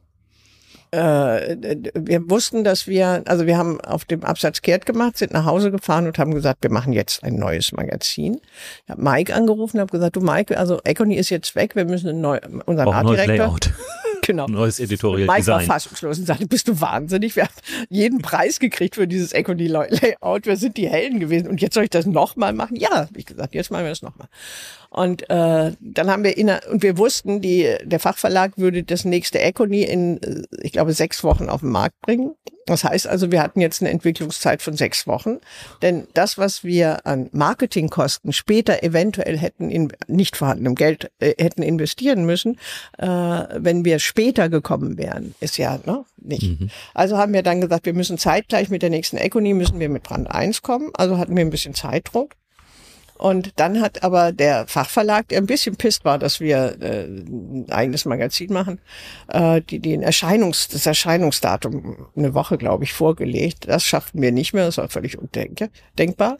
[0.95, 1.57] äh,
[1.93, 5.71] wir wussten, dass wir, also wir haben auf dem Absatz kehrt gemacht, sind nach Hause
[5.71, 8.39] gefahren und haben gesagt, wir machen jetzt ein neues Magazin.
[8.85, 12.09] Ich habe Mike angerufen, habe gesagt, du Mike, also Econy ist jetzt weg, wir müssen
[12.09, 13.57] ein neu, unseren Artdirektor.
[14.21, 14.47] genau.
[14.47, 15.55] Neues Editorial Mike Design.
[15.55, 17.35] war fassungslos und sagte, bist du wahnsinnig?
[17.35, 17.53] Wir haben
[17.89, 20.45] jeden Preis gekriegt für dieses Econy Layout.
[20.45, 21.47] Wir sind die Helden gewesen.
[21.47, 22.75] Und jetzt soll ich das nochmal machen?
[22.77, 24.27] Ja, habe ich gesagt, jetzt machen wir das nochmal.
[24.95, 29.41] Und äh, dann haben wir inner und wir wussten, die, der Fachverlag würde das nächste
[29.41, 32.33] Econy in, äh, ich glaube, sechs Wochen auf den Markt bringen.
[32.65, 35.39] Das heißt also, wir hatten jetzt eine Entwicklungszeit von sechs Wochen.
[35.81, 41.61] Denn das, was wir an Marketingkosten später eventuell hätten in nicht vorhandenem Geld äh, hätten
[41.61, 42.57] investieren müssen,
[42.97, 46.57] äh, wenn wir später gekommen wären, ist ja ne, nicht.
[46.57, 46.69] Mhm.
[46.93, 50.03] Also haben wir dann gesagt, wir müssen zeitgleich mit der nächsten Econy müssen wir mit
[50.03, 50.91] Brand 1 kommen.
[50.93, 52.31] Also hatten wir ein bisschen Zeitdruck.
[53.17, 57.65] Und dann hat aber der Fachverlag, der ein bisschen pisst war, dass wir äh, ein
[57.69, 58.79] eigenes Magazin machen,
[59.29, 63.67] äh, die den Erscheinungs, das Erscheinungsdatum eine Woche, glaube ich, vorgelegt.
[63.69, 66.37] Das schafften wir nicht mehr, das war völlig undenkbar.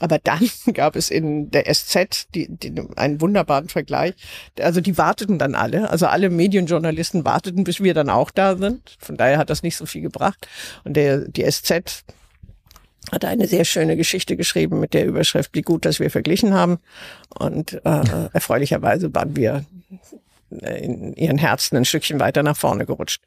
[0.00, 4.14] Aber dann gab es in der SZ die, die, einen wunderbaren Vergleich.
[4.60, 8.96] Also die warteten dann alle, also alle Medienjournalisten warteten, bis wir dann auch da sind.
[8.98, 10.48] Von daher hat das nicht so viel gebracht.
[10.84, 12.04] Und der, die SZ
[13.12, 16.78] hat eine sehr schöne Geschichte geschrieben mit der Überschrift, wie gut, dass wir verglichen haben.
[17.38, 19.64] Und äh, erfreulicherweise waren wir
[20.50, 23.22] in ihren Herzen ein Stückchen weiter nach vorne gerutscht.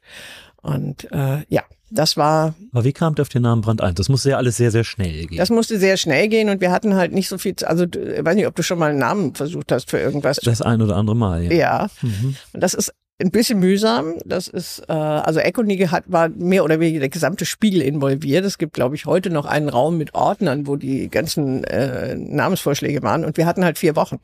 [0.62, 2.54] Und äh, ja, das war.
[2.72, 3.96] Aber wie kam ihr auf den Namen Brand 1?
[3.96, 5.38] Das musste ja alles sehr, sehr schnell gehen.
[5.38, 8.36] Das musste sehr schnell gehen und wir hatten halt nicht so viel, also ich weiß
[8.36, 10.36] nicht, ob du schon mal einen Namen versucht hast für irgendwas.
[10.36, 11.52] Das ein oder andere Mal, ja.
[11.52, 11.90] Ja.
[12.02, 12.36] Mhm.
[12.52, 14.14] Und das ist ein bisschen mühsam.
[14.24, 18.44] Das ist, äh, also Econy hat, war mehr oder weniger der gesamte Spiegel involviert.
[18.44, 23.02] Es gibt, glaube ich, heute noch einen Raum mit Ordnern, wo die ganzen äh, Namensvorschläge
[23.02, 23.24] waren.
[23.24, 24.20] Und wir hatten halt vier Wochen.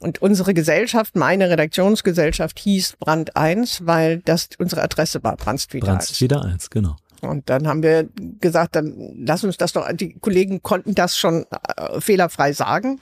[0.00, 5.96] Und unsere Gesellschaft, meine Redaktionsgesellschaft, hieß Brand 1, weil das unsere Adresse war, Brandstwieder 1.
[5.96, 6.96] Brandstwieder 1, genau.
[7.22, 8.08] Und dann haben wir
[8.40, 11.46] gesagt, dann lass uns das doch, die Kollegen konnten das schon
[11.76, 13.00] äh, fehlerfrei sagen.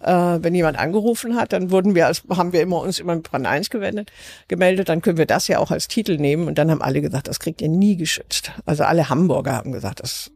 [0.00, 3.30] Äh, wenn jemand angerufen hat, dann wurden wir als, haben wir immer uns immer mit
[3.30, 4.12] Brand 1 gewendet,
[4.48, 6.46] gemeldet, dann können wir das ja auch als Titel nehmen.
[6.46, 8.52] Und dann haben alle gesagt, das kriegt ihr nie geschützt.
[8.64, 10.30] Also alle Hamburger haben gesagt, das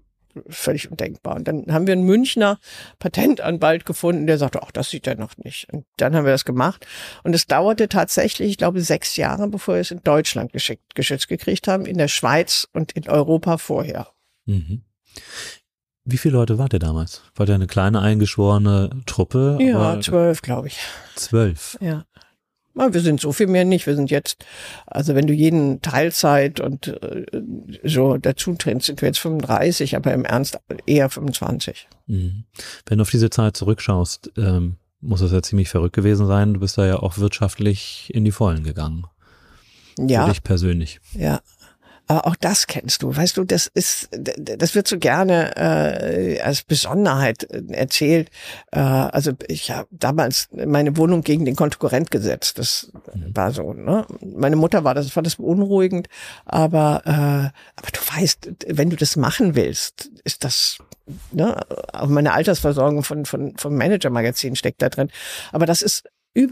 [0.48, 1.36] völlig undenkbar.
[1.36, 2.58] Und dann haben wir einen Münchner
[2.98, 5.72] Patentanwalt gefunden, der sagte, ach, das sieht er noch nicht.
[5.72, 6.86] Und dann haben wir das gemacht.
[7.22, 11.28] Und es dauerte tatsächlich, ich glaube, sechs Jahre, bevor wir es in Deutschland geschickt, geschützt
[11.28, 14.08] gekriegt haben, in der Schweiz und in Europa vorher.
[14.46, 14.82] Mhm.
[16.04, 17.22] Wie viele Leute wart ihr damals?
[17.34, 19.58] War ihr eine kleine eingeschworene Truppe?
[19.60, 20.78] Ja, zwölf, glaube ich.
[21.14, 21.76] Zwölf?
[21.80, 22.04] Ja.
[22.74, 23.86] Wir sind so viel mehr nicht.
[23.86, 24.44] Wir sind jetzt,
[24.86, 27.26] also wenn du jeden Teilzeit und äh,
[27.82, 31.88] so dazu trennst, sind wir jetzt 35, aber im Ernst eher 25.
[32.06, 32.44] Mhm.
[32.86, 36.54] Wenn du auf diese Zeit zurückschaust, ähm, muss es ja ziemlich verrückt gewesen sein.
[36.54, 39.06] Du bist da ja auch wirtschaftlich in die Vollen gegangen.
[39.98, 40.24] Ja.
[40.24, 41.00] Für dich persönlich.
[41.12, 41.40] Ja,
[42.14, 47.44] auch das kennst du, weißt du, das ist, das wird so gerne äh, als Besonderheit
[47.50, 48.30] äh, erzählt.
[48.72, 52.58] Äh, also ich habe damals meine Wohnung gegen den Konkurrent gesetzt.
[52.58, 53.36] Das mhm.
[53.36, 53.72] war so.
[53.72, 54.06] Ne?
[54.20, 56.08] Meine Mutter war das, war das beunruhigend,
[56.44, 57.10] aber äh,
[57.76, 60.78] aber du weißt, wenn du das machen willst, ist das
[61.32, 61.60] ne,
[61.92, 65.10] auch meine Altersversorgung von von vom Manager-Magazin steckt da drin.
[65.52, 66.04] Aber das ist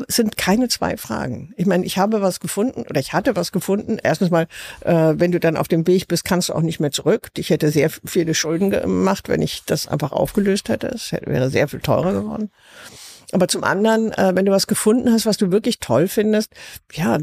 [0.08, 1.52] sind keine zwei Fragen.
[1.56, 3.98] Ich meine, ich habe was gefunden oder ich hatte was gefunden.
[4.02, 4.48] Erstens mal,
[4.80, 7.30] äh, wenn du dann auf dem Weg bist, kannst du auch nicht mehr zurück.
[7.36, 10.88] Ich hätte sehr viele Schulden gemacht, wenn ich das einfach aufgelöst hätte.
[10.88, 12.50] Es wäre sehr viel teurer geworden.
[13.32, 16.50] Aber zum anderen, äh, wenn du was gefunden hast, was du wirklich toll findest,
[16.92, 17.18] ja,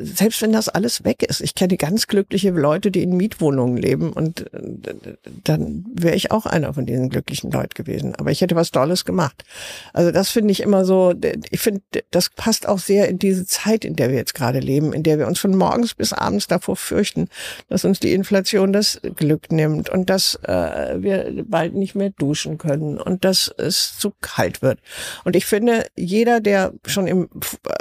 [0.00, 1.42] selbst wenn das alles weg ist.
[1.42, 6.46] Ich kenne ganz glückliche Leute, die in Mietwohnungen leben und äh, dann wäre ich auch
[6.46, 8.14] einer von diesen glücklichen Leuten gewesen.
[8.14, 9.44] Aber ich hätte was Tolles gemacht.
[9.92, 11.14] Also das finde ich immer so,
[11.50, 14.94] ich finde, das passt auch sehr in diese Zeit, in der wir jetzt gerade leben,
[14.94, 17.28] in der wir uns von morgens bis abends davor fürchten,
[17.68, 22.56] dass uns die Inflation das Glück nimmt und dass äh, wir bald nicht mehr duschen
[22.56, 24.78] können und dass es zu kalt wird.
[25.24, 27.28] Und ich finde, jeder, der schon im,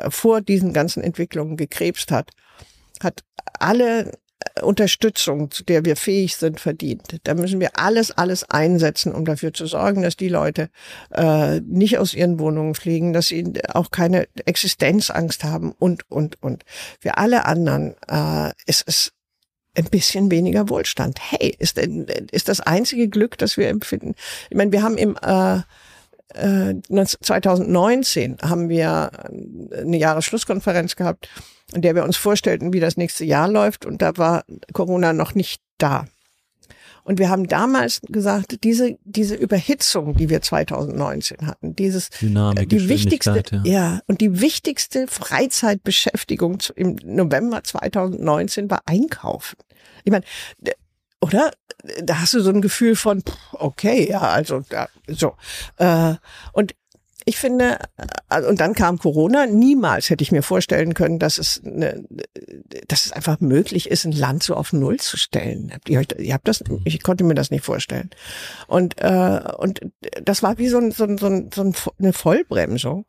[0.10, 2.32] vor diesen ganzen Entwicklungen gekrebst hat,
[3.02, 3.24] hat
[3.60, 4.12] alle
[4.62, 7.20] Unterstützung, zu der wir fähig sind, verdient.
[7.24, 10.70] Da müssen wir alles, alles einsetzen, um dafür zu sorgen, dass die Leute
[11.12, 16.64] äh, nicht aus ihren Wohnungen fliegen, dass sie auch keine Existenzangst haben und, und, und.
[17.00, 19.12] Für alle anderen äh, ist es
[19.76, 21.20] ein bisschen weniger Wohlstand.
[21.22, 24.16] Hey, ist, ist das einzige Glück, das wir empfinden.
[24.50, 25.62] Ich meine, wir haben im äh,
[26.36, 29.12] 2019 äh, haben wir
[29.76, 31.30] eine Jahresschlusskonferenz gehabt,
[31.74, 33.86] in der wir uns vorstellten, wie das nächste Jahr läuft.
[33.86, 36.06] Und da war Corona noch nicht da.
[37.04, 42.88] Und wir haben damals gesagt, diese, diese Überhitzung, die wir 2019 hatten, dieses, Dynamik, die
[42.88, 43.62] wichtigste, ja.
[43.64, 49.58] ja, und die wichtigste Freizeitbeschäftigung im November 2019 war Einkaufen.
[50.04, 50.26] Ich meine,
[51.22, 51.52] oder?
[52.04, 53.24] Da hast du so ein Gefühl von,
[53.54, 55.36] okay, ja, also da, so.
[55.78, 56.16] Äh,
[56.52, 56.76] und
[57.30, 57.78] ich finde,
[58.30, 59.46] äh, und dann kam Corona.
[59.46, 62.04] Niemals hätte ich mir vorstellen können, dass es, eine,
[62.88, 65.72] dass es einfach möglich ist, ein Land so auf Null zu stellen.
[65.74, 68.10] Habt ihr, euch, ihr habt das, ich konnte mir das nicht vorstellen.
[68.68, 69.82] Und äh, und
[70.24, 73.06] das war wie so, ein, so, ein, so, ein, so ein, eine Vollbremsung,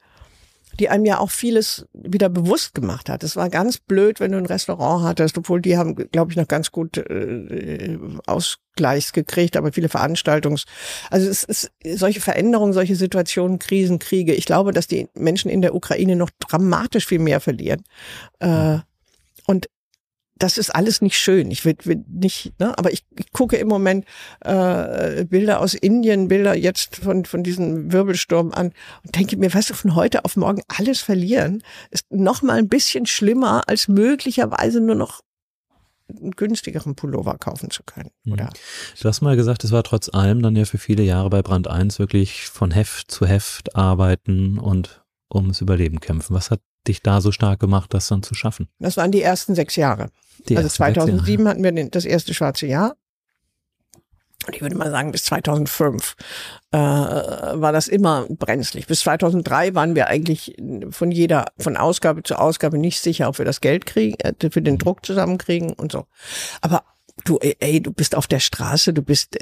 [0.80, 3.22] die einem ja auch vieles wieder bewusst gemacht hat.
[3.22, 6.48] Es war ganz blöd, wenn du ein Restaurant hattest, obwohl die haben, glaube ich, noch
[6.48, 10.64] ganz gut äh, Ausgleichs gekriegt, aber viele Veranstaltungs,
[11.10, 14.34] also es ist solche Veränderungen, solche Situationen, Krisen, Kriege.
[14.34, 17.84] Ich glaube, dass die Menschen in der Ukraine noch dramatisch viel mehr verlieren.
[18.38, 18.78] Äh,
[19.46, 19.68] und
[20.40, 21.50] das ist alles nicht schön.
[21.50, 22.76] Ich will, will nicht, ne?
[22.76, 24.04] aber ich, ich gucke im Moment
[24.40, 28.72] äh, Bilder aus Indien, Bilder jetzt von von diesem Wirbelsturm an
[29.04, 32.68] und denke mir, weißt du, von heute auf morgen alles verlieren ist noch mal ein
[32.68, 35.20] bisschen schlimmer als möglicherweise nur noch
[36.08, 38.10] einen günstigeren Pullover kaufen zu können.
[38.24, 38.32] Mhm.
[38.32, 38.50] Oder
[39.00, 41.68] Du hast mal gesagt, es war trotz allem dann ja für viele Jahre bei Brand
[41.68, 46.34] 1 wirklich von Heft zu Heft arbeiten und ums Überleben kämpfen.
[46.34, 48.68] Was hat dich da so stark gemacht, das dann zu schaffen?
[48.78, 50.10] das waren die ersten sechs Jahre.
[50.48, 52.96] Die also ersten sechs 2007 hatten wir den, das erste schwarze Jahr.
[54.46, 56.16] Und ich würde mal sagen, bis 2005
[56.72, 58.86] äh, war das immer brenzlig.
[58.86, 60.56] Bis 2003 waren wir eigentlich
[60.90, 64.62] von jeder, von Ausgabe zu Ausgabe nicht sicher, ob wir das Geld kriegen, äh, für
[64.62, 66.06] den Druck zusammenkriegen und so.
[66.62, 66.84] Aber
[67.24, 69.36] du, ey, du bist auf der Straße, du bist,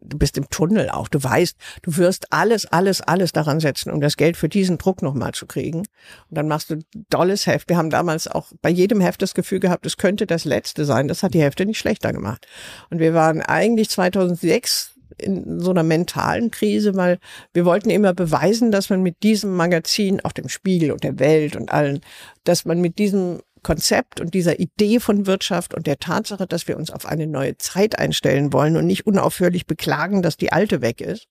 [0.00, 1.08] du bist im Tunnel auch.
[1.08, 5.02] Du weißt, du wirst alles, alles, alles daran setzen, um das Geld für diesen Druck
[5.02, 5.80] nochmal zu kriegen.
[5.80, 5.86] Und
[6.30, 6.78] dann machst du
[7.10, 7.68] dolles Heft.
[7.68, 11.08] Wir haben damals auch bei jedem Heft das Gefühl gehabt, es könnte das letzte sein.
[11.08, 12.46] Das hat die Hefte nicht schlechter gemacht.
[12.90, 17.18] Und wir waren eigentlich 2006 in so einer mentalen Krise, weil
[17.52, 21.54] wir wollten immer beweisen, dass man mit diesem Magazin, auch dem Spiegel und der Welt
[21.54, 22.00] und allen,
[22.44, 26.76] dass man mit diesem Konzept und dieser Idee von Wirtschaft und der Tatsache, dass wir
[26.76, 31.00] uns auf eine neue Zeit einstellen wollen und nicht unaufhörlich beklagen, dass die alte weg
[31.00, 31.28] ist,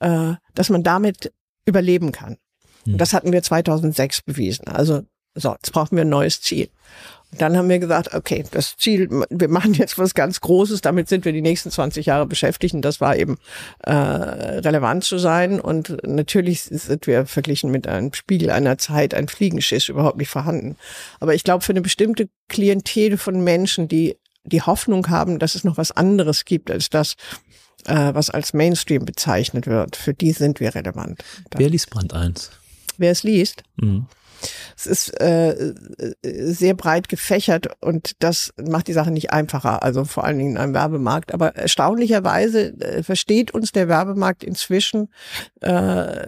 [0.00, 1.32] äh, dass man damit
[1.66, 2.38] überleben kann.
[2.84, 2.98] Hm.
[2.98, 4.68] Das hatten wir 2006 bewiesen.
[4.68, 5.02] Also
[5.34, 6.70] so, jetzt brauchen wir ein neues Ziel.
[7.32, 11.24] Dann haben wir gesagt, okay, das Ziel, wir machen jetzt was ganz Großes, damit sind
[11.24, 12.74] wir die nächsten 20 Jahre beschäftigt.
[12.74, 13.36] Und das war eben
[13.80, 15.60] äh, relevant zu sein.
[15.60, 20.76] Und natürlich sind wir verglichen mit einem Spiegel einer Zeit, ein Fliegenschiss überhaupt nicht vorhanden.
[21.20, 25.64] Aber ich glaube, für eine bestimmte Klientel von Menschen, die die Hoffnung haben, dass es
[25.64, 27.16] noch was anderes gibt als das,
[27.86, 31.22] äh, was als Mainstream bezeichnet wird, für die sind wir relevant.
[31.56, 32.50] Wer liest Brand 1?
[32.98, 34.06] Wer es liest, Mhm.
[34.76, 35.72] Es ist äh, äh,
[36.22, 40.58] sehr breit gefächert und das macht die Sache nicht einfacher, also vor allen Dingen in
[40.58, 41.32] einem Werbemarkt.
[41.32, 45.08] Aber erstaunlicherweise äh, versteht uns der Werbemarkt inzwischen
[45.60, 46.26] äh,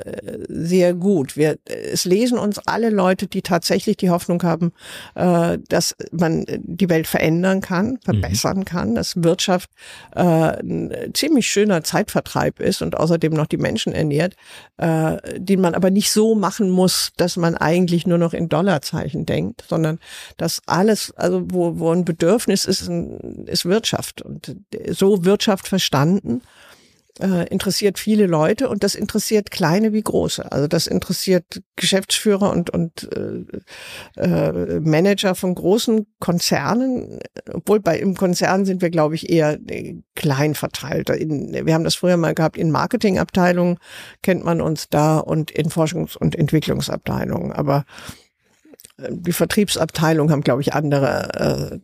[0.48, 1.36] sehr gut.
[1.36, 4.72] Wir, es lesen uns alle Leute, die tatsächlich die Hoffnung haben,
[5.14, 9.70] äh, dass man die Welt verändern kann, verbessern kann, dass Wirtschaft
[10.14, 14.34] äh, ein ziemlich schöner Zeitvertreib ist und außerdem noch die Menschen ernährt,
[14.78, 19.26] äh, den man aber nicht so machen muss, dass man eigentlich nur noch in Dollarzeichen
[19.26, 19.98] denkt, sondern
[20.36, 22.88] dass alles, also wo, wo ein Bedürfnis ist,
[23.46, 24.22] ist Wirtschaft.
[24.22, 24.56] Und
[24.90, 26.42] so Wirtschaft verstanden
[27.20, 30.50] äh, interessiert viele Leute und das interessiert kleine wie große.
[30.50, 37.18] Also das interessiert Geschäftsführer und, und äh, äh, Manager von großen Konzernen,
[37.52, 41.10] obwohl bei im Konzern sind wir, glaube ich, eher äh, klein verteilt.
[41.10, 43.78] In, wir haben das früher mal gehabt, in Marketingabteilungen
[44.22, 47.52] kennt man uns da und in Forschungs- und Entwicklungsabteilungen.
[47.52, 47.84] Aber
[48.98, 51.80] äh, die Vertriebsabteilung haben, glaube ich, andere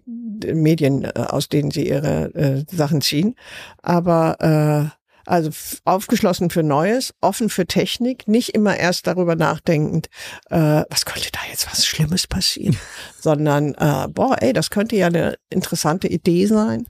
[0.47, 3.35] äh, Medien, aus denen sie ihre äh, Sachen ziehen.
[3.83, 5.51] Aber äh, also
[5.85, 10.09] aufgeschlossen für Neues, offen für Technik, nicht immer erst darüber nachdenkend,
[10.51, 12.77] äh, was könnte da jetzt was Schlimmes passieren,
[13.21, 16.87] sondern äh, boah, ey, das könnte ja eine interessante Idee sein.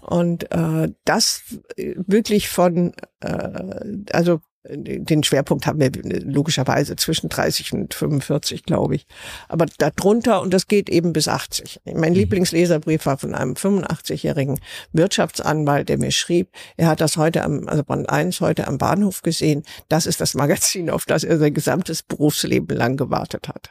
[0.00, 1.42] Und äh, das
[1.76, 3.72] äh, wirklich von, äh,
[4.12, 5.90] also den Schwerpunkt haben wir
[6.24, 9.06] logischerweise zwischen 30 und 45, glaube ich.
[9.48, 11.80] Aber darunter, und das geht eben bis 80.
[11.94, 14.58] Mein Lieblingsleserbrief war von einem 85-jährigen
[14.92, 19.22] Wirtschaftsanwalt, der mir schrieb, er hat das heute am, also Band 1 heute am Bahnhof
[19.22, 19.64] gesehen.
[19.88, 23.70] Das ist das Magazin, auf das er sein gesamtes Berufsleben lang gewartet hat.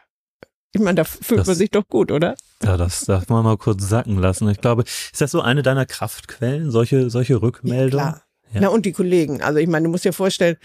[0.76, 2.36] Ich meine, da fühlt Das- man sich doch gut, oder?
[2.64, 4.48] Ja, das darf man mal kurz sacken lassen.
[4.50, 7.90] Ich glaube, ist das so eine deiner Kraftquellen, solche, solche Rückmeldungen?
[8.06, 8.24] Klar.
[8.54, 8.62] Ja.
[8.62, 9.42] Na, und die Kollegen.
[9.42, 10.58] Also ich meine, du musst dir vorstellen,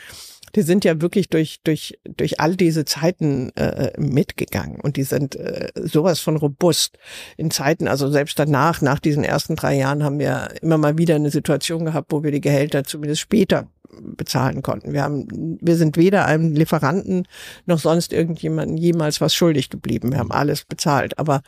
[0.55, 5.37] die sind ja wirklich durch, durch, durch all diese Zeiten äh, mitgegangen und die sind
[5.37, 6.99] äh, sowas von robust
[7.37, 11.17] in Zeiten, also selbst danach, nach diesen ersten drei Jahren haben wir immer mal wieder
[11.17, 13.69] eine Situation gehabt, wo wir die Gehälter zumindest später
[14.01, 14.93] bezahlen konnten.
[14.93, 17.27] Wir haben, wir sind weder einem Lieferanten
[17.67, 20.13] noch sonst irgendjemanden jemals was schuldig geblieben.
[20.13, 21.43] Wir haben alles bezahlt, aber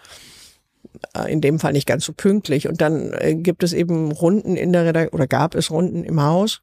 [1.28, 2.68] in dem Fall nicht ganz so pünktlich.
[2.68, 6.22] Und dann äh, gibt es eben Runden in der Redaktion oder gab es Runden im
[6.22, 6.62] Haus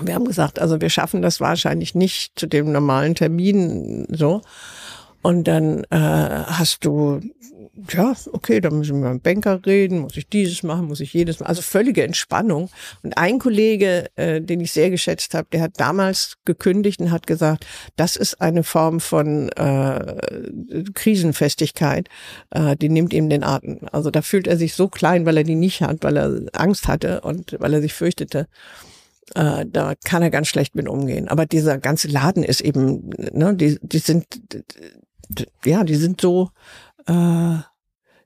[0.00, 4.42] wir haben gesagt, also wir schaffen das wahrscheinlich nicht zu dem normalen Termin so.
[5.22, 7.20] Und dann äh, hast du,
[7.92, 11.12] ja, okay, dann müssen wir mit dem Banker reden, muss ich dieses machen, muss ich
[11.12, 11.48] jedes machen.
[11.48, 12.70] Also völlige Entspannung.
[13.02, 17.26] Und ein Kollege, äh, den ich sehr geschätzt habe, der hat damals gekündigt und hat
[17.26, 17.66] gesagt,
[17.96, 20.16] das ist eine Form von äh,
[20.94, 22.08] Krisenfestigkeit,
[22.50, 23.80] äh, die nimmt ihm den Atem.
[23.92, 26.88] Also da fühlt er sich so klein, weil er die nicht hat, weil er Angst
[26.88, 28.46] hatte und weil er sich fürchtete.
[29.34, 31.28] Äh, da kann er ganz schlecht mit umgehen.
[31.28, 34.26] Aber dieser ganze Laden ist eben, ne, die, die sind,
[35.64, 36.50] ja, die sind so
[37.06, 37.58] äh,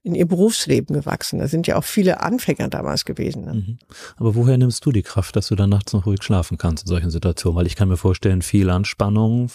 [0.04, 1.38] in ihr Berufsleben gewachsen.
[1.38, 3.44] Da sind ja auch viele Anfänger damals gewesen.
[3.46, 3.54] Ne?
[3.54, 3.78] Mhm.
[4.16, 6.88] Aber woher nimmst du die Kraft, dass du dann nachts noch ruhig schlafen kannst in
[6.88, 7.56] solchen Situationen?
[7.56, 9.50] Weil ich kann mir vorstellen, viel Anspannung,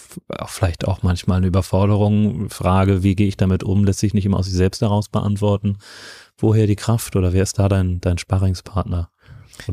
[0.46, 4.38] vielleicht auch manchmal eine Überforderung, Frage, wie gehe ich damit um, lässt sich nicht immer
[4.38, 5.78] aus sich selbst heraus beantworten.
[6.36, 9.08] Woher die Kraft oder wer ist da dein, dein Sparringspartner?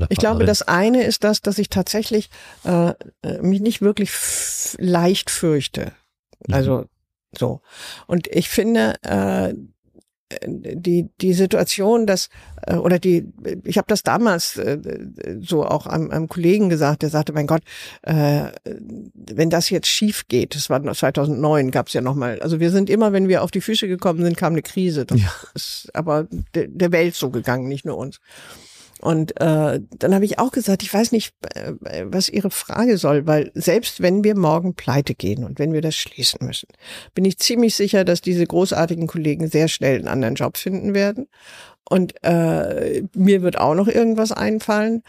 [0.10, 2.30] ich glaube, das eine ist das, dass ich tatsächlich
[2.66, 4.12] äh, äh mich nicht wirklich
[4.78, 5.94] leicht fürchte.
[6.46, 6.54] Mhm.
[6.54, 6.86] Also
[7.36, 7.62] so.
[8.06, 9.54] Und ich finde, äh,
[10.46, 12.30] die die Situation, dass
[12.66, 13.32] äh, oder die
[13.64, 14.78] ich habe das damals äh,
[15.42, 17.62] so auch einem, einem Kollegen gesagt, der sagte, mein Gott,
[18.02, 18.52] äh,
[19.14, 22.72] wenn das jetzt schief geht, das war 2009, gab es ja noch mal, also wir
[22.72, 25.06] sind immer, wenn wir auf die Füße gekommen sind, kam eine Krise.
[25.06, 25.32] Das ja.
[25.54, 28.20] ist aber der, der Welt so gegangen, nicht nur uns.
[29.00, 31.74] Und äh, dann habe ich auch gesagt, ich weiß nicht, äh,
[32.06, 35.96] was Ihre Frage soll, weil selbst wenn wir morgen pleite gehen und wenn wir das
[35.96, 36.68] schließen müssen,
[37.14, 41.28] bin ich ziemlich sicher, dass diese großartigen Kollegen sehr schnell einen anderen Job finden werden.
[41.90, 45.04] Und äh, mir wird auch noch irgendwas einfallen.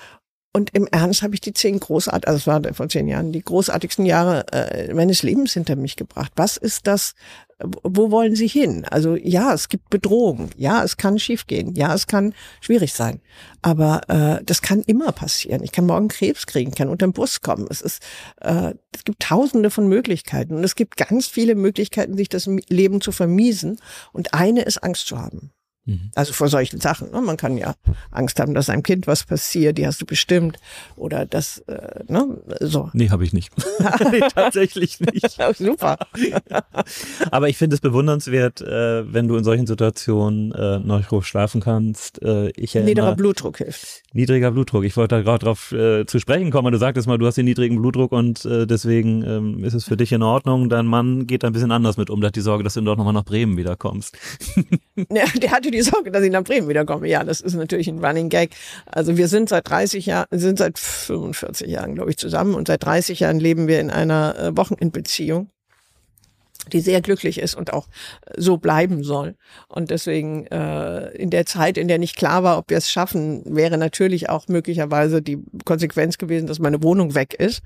[0.53, 3.43] Und im Ernst habe ich die zehn großartig, also es war vor zehn Jahren, die
[3.43, 6.33] großartigsten Jahre äh, meines Lebens hinter mich gebracht.
[6.37, 7.15] Was ist das?
[7.61, 8.85] Wo wollen Sie hin?
[8.85, 10.51] Also ja, es gibt Bedrohungen.
[10.57, 11.75] Ja, es kann schiefgehen.
[11.75, 13.21] Ja, es kann schwierig sein.
[13.63, 15.65] Aber äh, das kann immer passieren.
[15.65, 17.67] Ich kann morgen Krebs kriegen, kann unter den Bus kommen.
[17.69, 18.01] Es ist,
[18.41, 23.01] äh, es gibt Tausende von Möglichkeiten und es gibt ganz viele Möglichkeiten, sich das Leben
[23.01, 23.81] zu vermiesen.
[24.13, 25.51] Und eine ist Angst zu haben.
[25.89, 26.11] Mhm.
[26.15, 27.11] Also vor solchen Sachen.
[27.13, 27.23] Ne?
[27.23, 27.75] Man kann ja
[28.11, 30.59] Angst haben, dass einem Kind was passiert, die hast du bestimmt.
[30.97, 32.91] Oder das, äh, ne, so.
[32.93, 33.51] Nee, habe ich nicht.
[34.13, 35.39] nee, tatsächlich nicht.
[35.57, 35.97] Super.
[37.31, 41.63] Aber ich finde es bewundernswert, äh, wenn du in solchen Situationen äh, noch ruhig schlafen
[41.63, 42.21] kannst.
[42.23, 44.03] Äh, ich Niedriger Blutdruck hilft.
[44.13, 44.85] Niedriger Blutdruck.
[44.85, 46.71] Ich wollte da gerade drauf äh, zu sprechen kommen.
[46.71, 49.97] Du sagtest mal, du hast den niedrigen Blutdruck und äh, deswegen ähm, ist es für
[49.97, 50.69] dich in Ordnung.
[50.69, 52.21] Dein Mann geht da ein bisschen anders mit um.
[52.21, 54.17] Der hat die Sorge, dass du doch nochmal nach Bremen wiederkommst.
[54.97, 57.09] ja, der hatte die die Sorge, dass ich nach Bremen wiederkomme.
[57.09, 58.51] Ja, das ist natürlich ein Running Gag.
[58.87, 62.85] Also wir sind seit 30 Jahren, sind seit 45 Jahren, glaube ich, zusammen und seit
[62.85, 65.51] 30 Jahren leben wir in einer äh, Wochenendbeziehung
[66.73, 67.87] die sehr glücklich ist und auch
[68.37, 69.37] so bleiben soll.
[69.69, 73.43] Und deswegen äh, in der Zeit, in der nicht klar war, ob wir es schaffen,
[73.47, 77.63] wäre natürlich auch möglicherweise die Konsequenz gewesen, dass meine Wohnung weg ist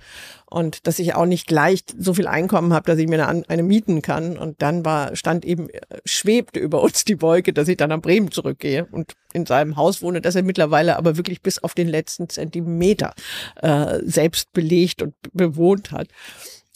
[0.46, 3.62] und dass ich auch nicht gleich so viel Einkommen habe, dass ich mir eine, eine
[3.62, 4.36] mieten kann.
[4.36, 5.68] Und dann war stand eben
[6.04, 10.02] schwebte über uns die Wolke, dass ich dann nach Bremen zurückgehe und in seinem Haus
[10.02, 13.14] wohne, das er mittlerweile aber wirklich bis auf den letzten Zentimeter
[13.56, 16.08] äh, selbst belegt und bewohnt hat.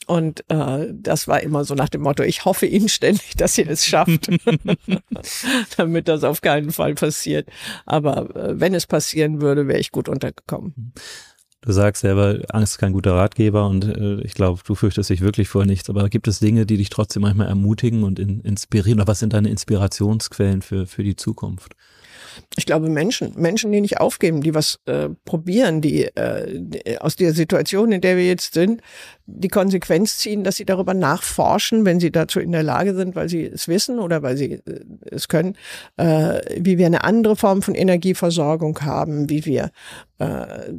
[0.07, 3.85] Und äh, das war immer so nach dem Motto, ich hoffe inständig, dass ihr es
[3.85, 4.29] schafft,
[5.77, 7.49] damit das auf keinen Fall passiert.
[7.85, 10.93] Aber äh, wenn es passieren würde, wäre ich gut untergekommen.
[11.63, 15.23] Du sagst selber, Angst ist kein guter Ratgeber und äh, ich glaube, du fürchtest dich
[15.23, 15.91] wirklich vor nichts.
[15.91, 19.01] Aber gibt es Dinge, die dich trotzdem manchmal ermutigen und in, inspirieren?
[19.01, 21.75] Oder was sind deine Inspirationsquellen für, für die Zukunft?
[22.57, 27.17] ich glaube, Menschen, Menschen, die nicht aufgeben, die was äh, probieren, die, äh, die aus
[27.17, 28.83] der Situation, in der wir jetzt sind,
[29.27, 33.29] die Konsequenz ziehen, dass sie darüber nachforschen, wenn sie dazu in der Lage sind, weil
[33.29, 35.57] sie es wissen oder weil sie äh, es können,
[35.97, 39.70] äh, wie wir eine andere Form von Energieversorgung haben, wie wir
[40.18, 40.72] äh,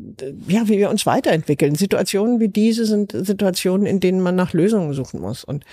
[0.48, 1.76] ja, wie wir uns weiterentwickeln.
[1.76, 5.43] Situationen wie diese sind Situationen, in denen man nach Lösungen suchen muss.
[5.43, 5.64] Und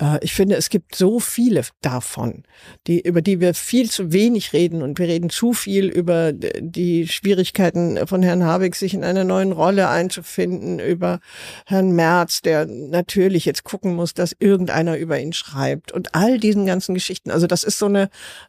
[0.00, 2.42] äh, ich finde, es gibt so viele davon,
[2.88, 4.82] die, über die wir viel zu wenig reden.
[4.82, 9.52] Und wir reden zu viel über die Schwierigkeiten von Herrn Habeck, sich in einer neuen
[9.52, 11.20] Rolle einzufinden, über
[11.66, 16.66] Herrn Merz, der natürlich jetzt gucken muss, dass irgendeiner über ihn schreibt und all diesen
[16.66, 17.30] ganzen Geschichten.
[17.30, 18.08] Also das ist so eine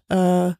[0.09, 0.53] äh,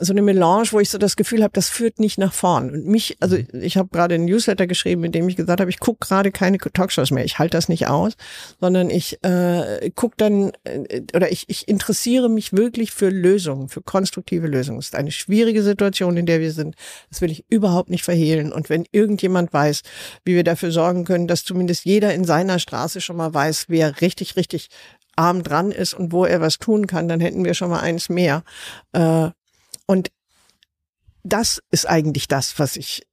[0.00, 2.70] so eine Melange, wo ich so das Gefühl habe, das führt nicht nach vorn.
[2.70, 3.62] Und mich, also mhm.
[3.62, 6.58] ich habe gerade einen Newsletter geschrieben, in dem ich gesagt habe, ich gucke gerade keine
[6.58, 7.24] Talkshows mehr.
[7.24, 8.14] Ich halte das nicht aus,
[8.60, 13.82] sondern ich äh, gucke dann äh, oder ich, ich interessiere mich wirklich für Lösungen, für
[13.82, 14.78] konstruktive Lösungen.
[14.78, 16.76] Es ist eine schwierige Situation, in der wir sind.
[17.10, 18.52] Das will ich überhaupt nicht verhehlen.
[18.52, 19.82] Und wenn irgendjemand weiß,
[20.24, 24.00] wie wir dafür sorgen können, dass zumindest jeder in seiner Straße schon mal weiß, wer
[24.00, 24.68] richtig, richtig
[25.16, 28.08] arm dran ist und wo er was tun kann, dann hätten wir schon mal eins
[28.08, 28.42] mehr.
[28.92, 29.30] Äh,
[29.90, 30.12] und
[31.24, 33.08] das ist eigentlich das, was ich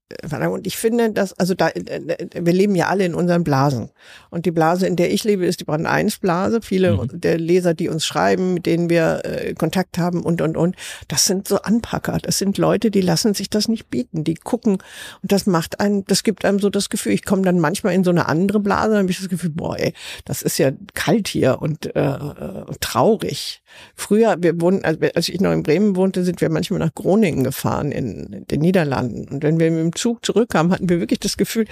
[0.52, 3.90] und ich finde, dass, also da, äh, wir leben ja alle in unseren Blasen.
[4.30, 6.62] Und die Blase, in der ich lebe, ist die Brand 1 Blase.
[6.62, 7.10] Viele mhm.
[7.20, 10.76] der Leser, die uns schreiben, mit denen wir äh, Kontakt haben und, und, und,
[11.10, 12.20] das sind so Anpacker.
[12.22, 14.24] Das sind Leute, die lassen sich das nicht bieten.
[14.24, 14.74] Die gucken
[15.22, 18.04] und das macht einem, das gibt einem so das Gefühl, ich komme dann manchmal in
[18.04, 19.94] so eine andere Blase, dann habe ich das Gefühl, boah, ey,
[20.24, 23.62] das ist ja kalt hier und äh, äh traurig.
[23.96, 27.92] Früher, wir wohnen, als ich noch in Bremen wohnte, sind wir manchmal nach Groningen gefahren
[27.92, 29.28] in den Niederlanden.
[29.28, 31.66] Und wenn wir mit dem Zug zurückkamen, hatten wir wirklich das Gefühl,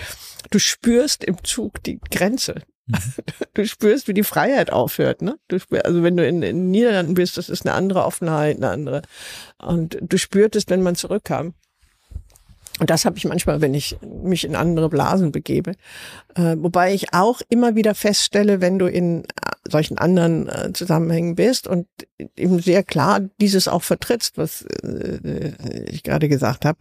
[0.52, 2.64] du spürst im Zug die Grenze.
[2.88, 2.98] Mhm.
[3.54, 5.38] Du spürst, wie die Freiheit aufhört, ne?
[5.48, 8.58] Du spürst, also wenn du in, in den Niederlanden bist, das ist eine andere Offenheit,
[8.58, 9.02] eine andere.
[9.58, 11.54] Und du spürtest, wenn man zurückkam.
[12.80, 15.72] Und das habe ich manchmal, wenn ich mich in andere Blasen begebe.
[16.36, 19.26] Äh, wobei ich auch immer wieder feststelle, wenn du in äh,
[19.70, 21.88] solchen anderen äh, Zusammenhängen bist und
[22.36, 26.80] eben sehr klar dieses auch vertrittst, was äh, ich gerade gesagt habe,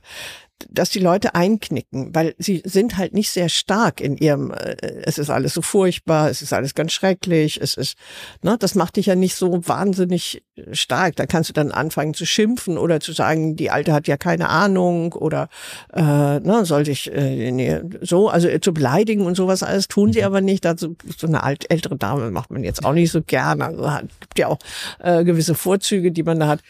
[0.71, 5.19] dass die Leute einknicken, weil sie sind halt nicht sehr stark in ihrem, äh, es
[5.19, 7.97] ist alles so furchtbar, es ist alles ganz schrecklich, es ist,
[8.43, 11.17] ne, das macht dich ja nicht so wahnsinnig stark.
[11.17, 14.49] Da kannst du dann anfangen zu schimpfen oder zu sagen, die Alte hat ja keine
[14.49, 15.49] Ahnung oder
[15.93, 20.13] äh, ne, soll sich äh, nee, so, also äh, zu beleidigen und sowas alles tun
[20.13, 20.27] sie mhm.
[20.27, 20.67] aber nicht.
[20.67, 23.67] Also so eine alt, ältere Dame macht man jetzt auch nicht so gerne.
[23.67, 24.59] Also gibt ja auch
[25.01, 26.61] äh, gewisse Vorzüge, die man da hat.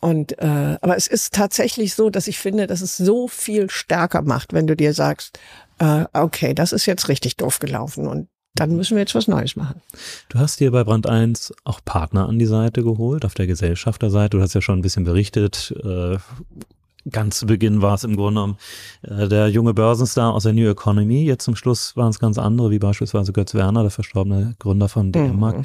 [0.00, 4.22] Und äh, aber es ist tatsächlich so, dass ich finde, dass es so viel stärker
[4.22, 5.38] macht, wenn du dir sagst,
[5.78, 9.56] äh, okay, das ist jetzt richtig doof gelaufen und dann müssen wir jetzt was Neues
[9.56, 9.80] machen.
[10.28, 14.36] Du hast dir bei Brand 1 auch Partner an die Seite geholt, auf der Gesellschafterseite.
[14.36, 15.74] Du hast ja schon ein bisschen berichtet.
[15.84, 16.16] Äh,
[17.10, 18.58] ganz zu Beginn war es im Grunde genommen
[19.02, 21.24] äh, der junge Börsenstar aus der New Economy.
[21.24, 25.12] Jetzt zum Schluss waren es ganz andere, wie beispielsweise Götz Werner, der verstorbene Gründer von
[25.12, 25.58] DM-Mark.
[25.58, 25.64] Mhm.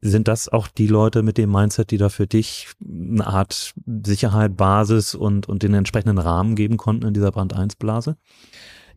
[0.00, 3.74] Sind das auch die Leute mit dem Mindset, die da für dich eine Art
[4.04, 8.16] Sicherheit, Basis und, und den entsprechenden Rahmen geben konnten in dieser Brand 1 Blase?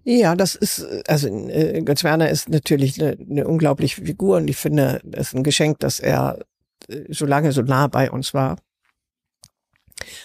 [0.04, 4.58] Ja, das ist, also äh, Götz Werner ist natürlich eine, eine unglaubliche Figur und ich
[4.58, 6.40] finde, es ist ein Geschenk, dass er
[6.88, 8.58] äh, so lange so nah bei uns war.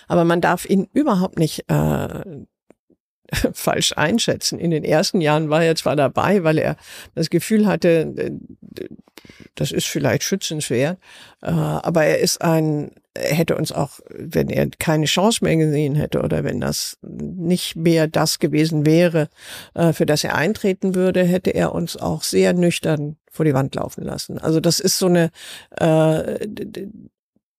[0.09, 2.25] Aber man darf ihn überhaupt nicht äh,
[3.53, 4.59] falsch einschätzen.
[4.59, 6.77] In den ersten Jahren war er zwar dabei, weil er
[7.15, 8.31] das Gefühl hatte, äh,
[9.55, 10.99] das ist vielleicht schützenswert,
[11.43, 15.95] äh, aber er ist ein, er hätte uns auch, wenn er keine Chance mehr gesehen
[15.95, 19.29] hätte oder wenn das nicht mehr das gewesen wäre,
[19.75, 23.75] äh, für das er eintreten würde, hätte er uns auch sehr nüchtern vor die Wand
[23.75, 24.39] laufen lassen.
[24.39, 25.31] Also das ist so eine,
[25.79, 26.47] äh,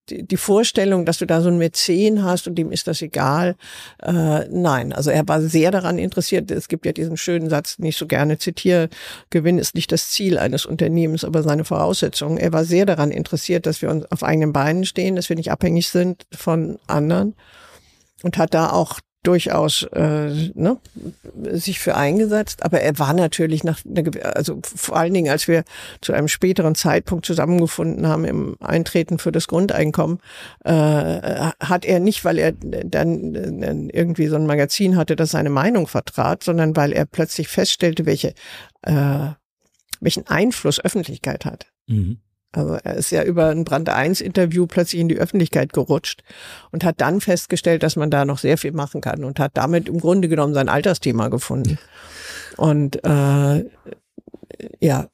[0.09, 3.55] die Vorstellung, dass du da so ein Mäzen hast und dem ist das egal.
[4.01, 6.49] Äh, nein, also er war sehr daran interessiert.
[6.51, 8.89] Es gibt ja diesen schönen Satz, den ich so gerne zitiere.
[9.29, 12.37] Gewinn ist nicht das Ziel eines Unternehmens, aber seine Voraussetzung.
[12.37, 15.51] Er war sehr daran interessiert, dass wir uns auf eigenen Beinen stehen, dass wir nicht
[15.51, 17.35] abhängig sind von anderen
[18.23, 20.77] und hat da auch durchaus äh, ne,
[21.51, 23.79] sich für eingesetzt, aber er war natürlich nach,
[24.23, 25.65] also vor allen Dingen, als wir
[26.01, 30.19] zu einem späteren Zeitpunkt zusammengefunden haben im Eintreten für das Grundeinkommen,
[30.63, 35.87] äh, hat er nicht, weil er dann irgendwie so ein Magazin hatte, das seine Meinung
[35.87, 38.33] vertrat, sondern weil er plötzlich feststellte, welche
[38.83, 39.31] äh,
[39.99, 41.67] welchen Einfluss Öffentlichkeit hat.
[41.87, 42.19] Mhm.
[42.57, 46.23] Also er ist ja über ein Brand 1 Interview plötzlich in die Öffentlichkeit gerutscht
[46.71, 49.87] und hat dann festgestellt, dass man da noch sehr viel machen kann und hat damit
[49.87, 51.77] im Grunde genommen sein Altersthema gefunden.
[52.57, 53.65] Und äh,
[54.79, 55.07] ja,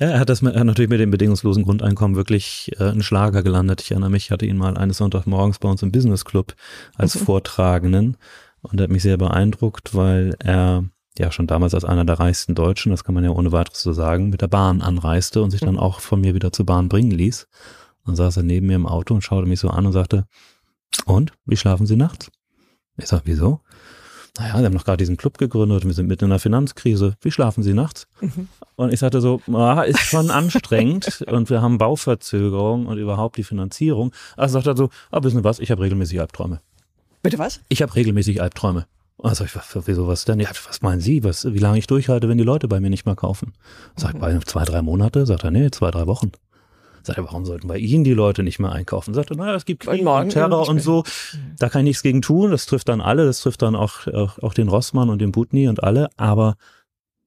[0.00, 3.80] ja, er hat das mit, natürlich mit dem bedingungslosen Grundeinkommen wirklich äh, einen Schlager gelandet.
[3.80, 6.54] Ich erinnere mich, ich hatte ihn mal eines Sonntagmorgens bei uns im Business Club
[6.96, 7.24] als mhm.
[7.24, 8.16] Vortragenden
[8.62, 10.84] und er hat mich sehr beeindruckt, weil er
[11.18, 13.92] ja schon damals als einer der reichsten Deutschen, das kann man ja ohne weiteres so
[13.92, 15.80] sagen, mit der Bahn anreiste und sich dann mhm.
[15.80, 17.46] auch von mir wieder zur Bahn bringen ließ.
[18.06, 20.26] Dann saß er neben mir im Auto und schaute mich so an und sagte,
[21.06, 22.30] und, wie schlafen Sie nachts?
[22.96, 23.60] Ich sag, wieso?
[24.38, 27.16] Naja, wir haben noch gerade diesen Club gegründet und wir sind mitten in einer Finanzkrise.
[27.20, 28.08] Wie schlafen Sie nachts?
[28.20, 28.48] Mhm.
[28.74, 33.44] Und ich sagte so, ah, ist schon anstrengend und wir haben Bauverzögerung und überhaupt die
[33.44, 34.12] Finanzierung.
[34.36, 36.60] Also sagt er so, ah, wissen Sie was, ich habe regelmäßig Albträume.
[37.22, 37.60] Bitte was?
[37.68, 38.86] Ich habe regelmäßig Albträume.
[39.18, 39.52] Also ich,
[39.86, 40.40] wieso was denn?
[40.40, 41.22] Ja, was meinen Sie?
[41.24, 43.52] Was, wie lange ich durchhalte, wenn die Leute bei mir nicht mehr kaufen?
[43.96, 45.24] Sag ich, bei zwei, drei Monate?
[45.24, 46.32] Sagt er, nee, zwei, drei Wochen.
[47.04, 49.14] Sagt er, warum sollten bei Ihnen die Leute nicht mehr einkaufen?
[49.14, 51.04] Sagt er, naja, es gibt Krieg morgen und Terror und so.
[51.58, 52.50] Da kann ich nichts gegen tun.
[52.50, 53.24] Das trifft dann alle.
[53.24, 56.08] Das trifft dann auch, auch, auch den Rossmann und den Butni und alle.
[56.16, 56.56] Aber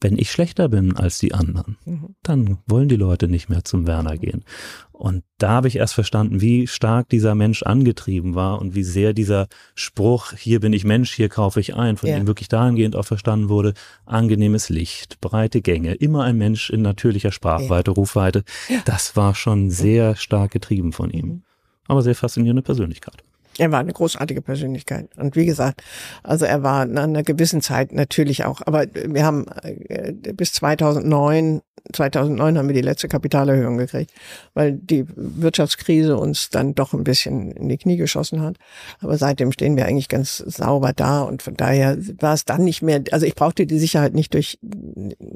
[0.02, 2.16] wenn ich schlechter bin als die anderen, Mhm.
[2.24, 4.44] dann wollen die Leute nicht mehr zum Werner gehen.
[4.92, 9.14] Und da habe ich erst verstanden, wie stark dieser Mensch angetrieben war und wie sehr
[9.14, 12.18] dieser Spruch, hier bin ich Mensch, hier kaufe ich ein, von Ja.
[12.18, 13.74] ihm wirklich dahingehend auch verstanden wurde,
[14.06, 18.44] angenehmes Licht, breite Gänge, immer ein Mensch in natürlicher Sprachweite, Rufweite.
[18.86, 21.44] Das war schon sehr stark getrieben von ihm.
[21.88, 23.24] Aber sehr faszinierende Persönlichkeit.
[23.58, 25.10] Er war eine großartige Persönlichkeit.
[25.18, 25.82] Und wie gesagt,
[26.24, 31.62] also er war nach einer gewissen Zeit natürlich auch, aber wir haben äh, bis 2009,
[31.94, 34.12] 2009 haben wir die letzte Kapitalerhöhung gekriegt,
[34.54, 38.58] weil die Wirtschaftskrise uns dann doch ein bisschen in die Knie geschossen hat.
[39.00, 42.82] Aber seitdem stehen wir eigentlich ganz sauber da und von daher war es dann nicht
[42.82, 44.60] mehr, also ich brauchte die Sicherheit nicht durch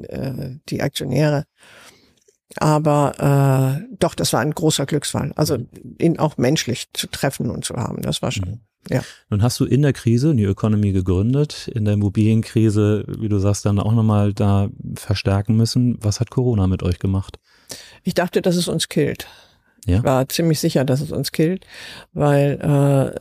[0.08, 1.44] äh, die Aktionäre.
[2.58, 5.32] Aber äh, doch, das war ein großer Glücksfall.
[5.36, 5.58] Also
[5.98, 8.60] ihn auch menschlich zu treffen und zu haben, das war schon.
[8.88, 9.02] Ja.
[9.30, 13.64] Nun hast du in der Krise New Economy gegründet, in der Immobilienkrise, wie du sagst,
[13.64, 15.98] dann auch nochmal da verstärken müssen.
[16.00, 17.38] Was hat Corona mit euch gemacht?
[18.02, 19.28] Ich dachte, dass es uns killt.
[19.84, 19.98] Ja.
[19.98, 21.66] Ich war ziemlich sicher, dass es uns killt,
[22.12, 23.14] weil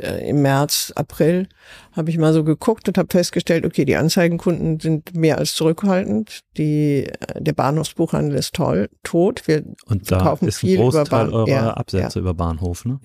[0.00, 1.48] äh, im März, April
[1.92, 6.40] habe ich mal so geguckt und habe festgestellt, okay, die Anzeigenkunden sind mehr als zurückhaltend.
[6.56, 9.46] Die, der Bahnhofsbuchhandel ist toll, tot.
[9.46, 12.86] Wir Und da verkaufen ist ein viel über Großteil Bahn- eurer ja, Absätze über Bahnhof,
[12.86, 12.98] ne?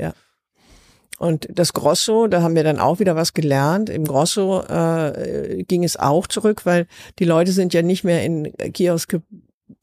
[1.20, 3.90] Und das Grosso, da haben wir dann auch wieder was gelernt.
[3.90, 6.86] Im Grosso äh, ging es auch zurück, weil
[7.18, 9.24] die Leute sind ja nicht mehr in Kioske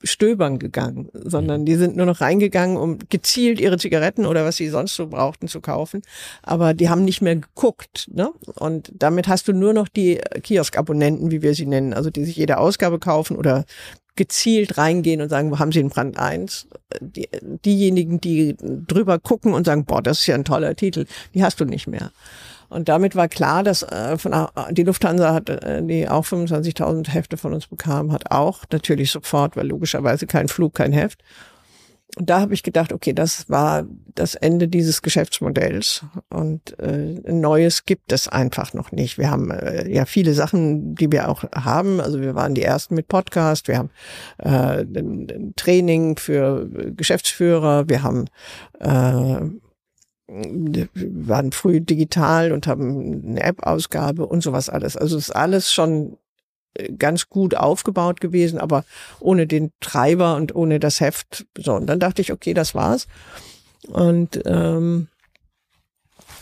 [0.03, 4.69] stöbern gegangen, sondern die sind nur noch reingegangen, um gezielt ihre Zigaretten oder was sie
[4.69, 6.03] sonst so brauchten zu kaufen.
[6.43, 8.09] Aber die haben nicht mehr geguckt.
[8.13, 8.31] Ne?
[8.55, 12.37] Und damit hast du nur noch die Kioskabonnenten, wie wir sie nennen, also die sich
[12.37, 13.65] jede Ausgabe kaufen oder
[14.17, 16.69] gezielt reingehen und sagen, wo haben Sie den Brand 1?
[17.01, 17.29] Die,
[17.65, 21.61] diejenigen, die drüber gucken und sagen, boah, das ist ja ein toller Titel, die hast
[21.61, 22.13] du nicht mehr.
[22.75, 27.37] Und damit war klar, dass äh, von, die Lufthansa hat, äh, die auch 25.000 Hefte
[27.37, 31.23] von uns bekam, hat auch natürlich sofort, weil logischerweise kein Flug, kein Heft.
[32.17, 37.41] Und da habe ich gedacht, okay, das war das Ende dieses Geschäftsmodells und äh, ein
[37.41, 39.19] neues gibt es einfach noch nicht.
[39.19, 42.01] Wir haben äh, ja viele Sachen, die wir auch haben.
[42.01, 43.91] Also wir waren die ersten mit Podcast, wir haben
[44.39, 48.27] äh, ein, Training für Geschäftsführer, wir haben
[48.79, 49.64] äh,
[50.27, 54.97] waren früh digital und haben eine App-Ausgabe und sowas alles.
[54.97, 56.17] Also ist alles schon
[56.99, 58.85] ganz gut aufgebaut gewesen, aber
[59.21, 61.47] ohne den Treiber und ohne das Heft.
[61.57, 63.07] So, und dann dachte ich, okay, das war's.
[63.89, 65.09] Und ähm,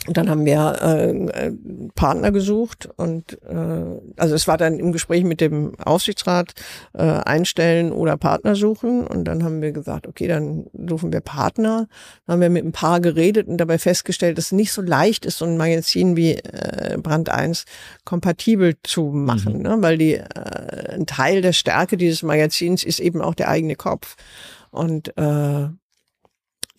[0.07, 1.51] und dann haben wir äh,
[1.95, 6.53] Partner gesucht und äh, also es war dann im Gespräch mit dem Aufsichtsrat
[6.93, 11.87] äh, einstellen oder Partner suchen und dann haben wir gesagt, okay, dann suchen wir Partner.
[12.25, 15.25] Dann haben wir mit ein paar geredet und dabei festgestellt, dass es nicht so leicht
[15.25, 17.63] ist, so ein Magazin wie äh, Brand 1
[18.03, 19.61] kompatibel zu machen, mhm.
[19.61, 19.77] ne?
[19.79, 24.17] weil die äh, ein Teil der Stärke dieses Magazins ist eben auch der eigene Kopf
[24.69, 25.67] und äh,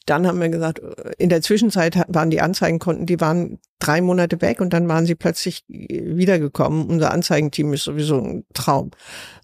[0.06, 0.80] dann haben wir gesagt,
[1.18, 5.14] in der Zwischenzeit waren die Anzeigenkonten, die waren drei Monate weg und dann waren sie
[5.14, 6.86] plötzlich wiedergekommen.
[6.86, 8.90] Unser Anzeigenteam ist sowieso ein Traum.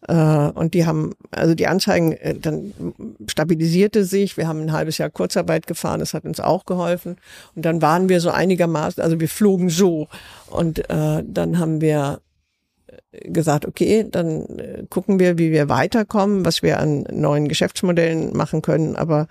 [0.09, 2.73] Und die haben, also die Anzeigen, dann
[3.27, 4.37] stabilisierte sich.
[4.37, 7.17] Wir haben ein halbes Jahr Kurzarbeit gefahren, das hat uns auch geholfen.
[7.55, 10.09] Und dann waren wir so einigermaßen, also wir flogen so.
[10.49, 12.21] Und dann haben wir
[13.13, 18.63] gesagt, okay, dann äh, gucken wir, wie wir weiterkommen, was wir an neuen Geschäftsmodellen machen
[18.63, 18.95] können.
[18.95, 19.27] Aber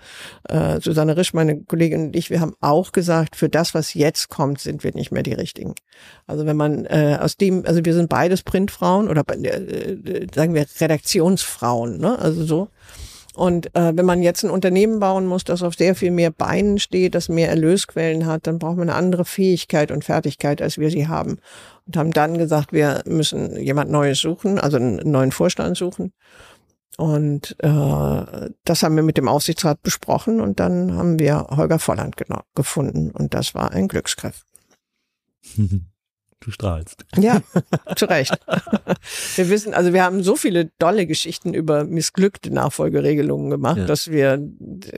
[0.48, 4.28] äh, Susanne Risch, meine Kollegin und ich, wir haben auch gesagt, für das, was jetzt
[4.28, 5.74] kommt, sind wir nicht mehr die richtigen.
[6.26, 10.66] Also wenn man äh, aus dem, also wir sind beides Printfrauen oder äh, sagen wir
[10.78, 12.18] Redaktionsfrauen, ne?
[12.18, 12.68] Also so.
[13.34, 16.78] Und äh, wenn man jetzt ein Unternehmen bauen muss, das auf sehr viel mehr Beinen
[16.78, 20.90] steht, das mehr Erlösquellen hat, dann braucht man eine andere Fähigkeit und Fertigkeit, als wir
[20.90, 21.38] sie haben.
[21.86, 26.12] Und haben dann gesagt, wir müssen jemand Neues suchen, also einen neuen Vorstand suchen.
[26.96, 32.16] Und äh, das haben wir mit dem Aufsichtsrat besprochen und dann haben wir Holger Volland
[32.54, 33.10] gefunden.
[33.12, 34.44] Und das war ein Glücksgriff.
[36.40, 37.04] Du strahlst.
[37.18, 37.42] Ja,
[37.96, 38.38] zu Recht.
[39.36, 43.84] Wir wissen, also wir haben so viele dolle Geschichten über missglückte Nachfolgeregelungen gemacht, ja.
[43.84, 44.42] dass wir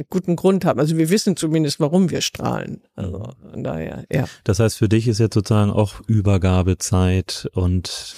[0.08, 0.78] guten Grund haben.
[0.78, 2.82] Also wir wissen zumindest, warum wir strahlen.
[2.94, 4.26] Also von daher, ja.
[4.44, 8.14] Das heißt, für dich ist jetzt sozusagen auch Übergabezeit und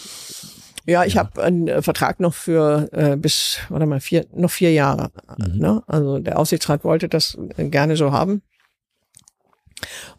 [0.87, 1.23] ja, ich ja.
[1.23, 5.11] habe einen Vertrag noch für äh, bis, warte mal, vier, noch vier Jahre.
[5.39, 5.59] Mhm.
[5.59, 5.83] Ne?
[5.87, 8.43] Also der Aufsichtsrat wollte das gerne so haben.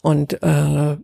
[0.01, 0.97] Und äh,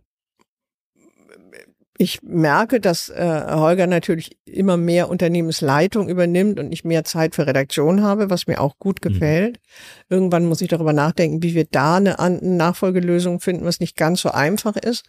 [2.02, 7.46] ich merke, dass äh, Holger natürlich immer mehr Unternehmensleitung übernimmt und ich mehr Zeit für
[7.46, 9.08] Redaktion habe, was mir auch gut mhm.
[9.08, 9.52] gefällt.
[9.58, 9.60] Mhm.
[10.08, 14.20] Irgendwann muss ich darüber nachdenken, wie wir da eine, eine, Nachfolgelösung finden, was nicht ganz
[14.20, 15.04] so einfach ist,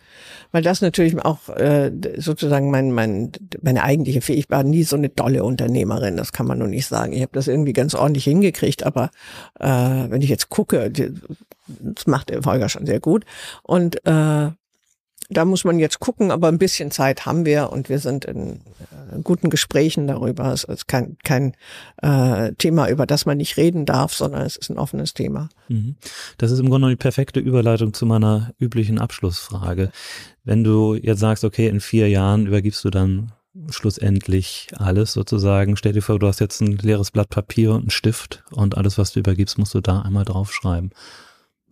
[0.52, 3.32] weil das natürlich auch äh, sozusagen mein, mein,
[3.64, 7.14] meine eigentliche Fähigkeit war, nie so eine dolle Unternehmerin, das kann man nur nicht sagen.
[7.14, 9.10] Ich habe das irgendwie ganz ordentlich hingekriegt, aber
[9.60, 13.26] äh, wenn ich jetzt gucke, das macht Holger schon sehr gut
[13.64, 14.52] und äh,
[15.30, 18.62] da muss man jetzt gucken, aber ein bisschen Zeit haben wir und wir sind in
[19.12, 20.52] äh, guten Gesprächen darüber.
[20.52, 21.56] Es ist kein, kein
[22.02, 25.50] äh, Thema, über das man nicht reden darf, sondern es ist ein offenes Thema.
[25.68, 25.96] Mhm.
[26.38, 29.92] Das ist im Grunde die perfekte Überleitung zu meiner üblichen Abschlussfrage.
[30.44, 33.32] Wenn du jetzt sagst, okay, in vier Jahren übergibst du dann
[33.70, 35.78] schlussendlich alles sozusagen.
[35.78, 38.98] Stell dir vor, du hast jetzt ein leeres Blatt Papier und einen Stift und alles,
[38.98, 40.92] was du übergibst, musst du da einmal draufschreiben.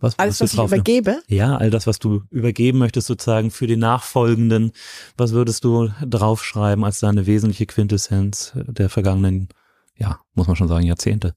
[0.02, 1.22] Was Alles, was ich übergebe?
[1.28, 4.72] Ja, all das, was du übergeben möchtest, sozusagen für die Nachfolgenden.
[5.16, 9.48] Was würdest du draufschreiben als deine wesentliche Quintessenz der vergangenen,
[9.96, 11.34] ja, muss man schon sagen, Jahrzehnte?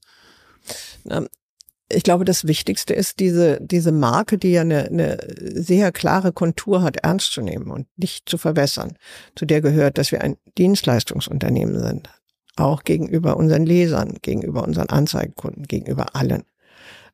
[1.88, 6.82] Ich glaube, das Wichtigste ist, diese, diese Marke, die ja eine, eine sehr klare Kontur
[6.82, 8.98] hat, ernst zu nehmen und nicht zu verwässern.
[9.36, 12.10] Zu der gehört, dass wir ein Dienstleistungsunternehmen sind.
[12.56, 16.42] Auch gegenüber unseren Lesern, gegenüber unseren Anzeigenkunden, gegenüber allen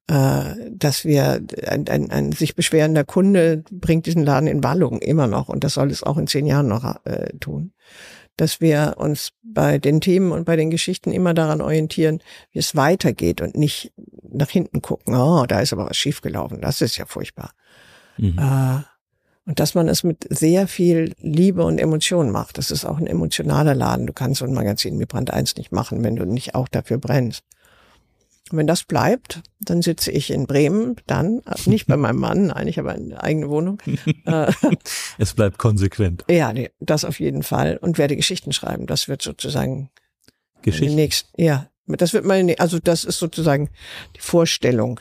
[0.08, 5.26] äh, dass wir ein, ein, ein sich beschwerender Kunde bringt diesen Laden in Wallung immer
[5.26, 7.72] noch und das soll es auch in zehn Jahren noch äh, tun.
[8.36, 12.20] Dass wir uns bei den Themen und bei den Geschichten immer daran orientieren,
[12.50, 13.92] wie es weitergeht und nicht
[14.22, 17.52] nach hinten gucken, oh, da ist aber was schiefgelaufen, das ist ja furchtbar.
[18.16, 18.38] Mhm.
[18.38, 18.82] Äh,
[19.44, 22.58] und dass man es mit sehr viel Liebe und Emotion macht.
[22.58, 24.06] Das ist auch ein emotionaler Laden.
[24.06, 26.98] Du kannst so ein Magazin wie Brand 1 nicht machen, wenn du nicht auch dafür
[26.98, 27.42] brennst.
[28.52, 32.68] Und wenn das bleibt, dann sitze ich in Bremen, dann, nicht bei meinem Mann, nein,
[32.68, 33.78] ich habe eine eigene Wohnung.
[34.24, 34.52] Äh,
[35.18, 36.24] es bleibt konsequent.
[36.28, 37.76] Ja, nee, das auf jeden Fall.
[37.78, 38.86] Und werde Geschichten schreiben.
[38.86, 39.90] Das wird sozusagen
[40.60, 40.94] Geschichten.
[40.94, 43.70] Nächst, ja, das wird meine, also das ist sozusagen
[44.16, 45.00] die Vorstellung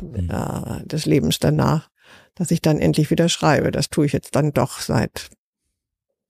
[0.00, 0.30] mhm.
[0.30, 1.90] äh, des Lebens danach,
[2.34, 3.70] dass ich dann endlich wieder schreibe.
[3.70, 5.28] Das tue ich jetzt dann doch seit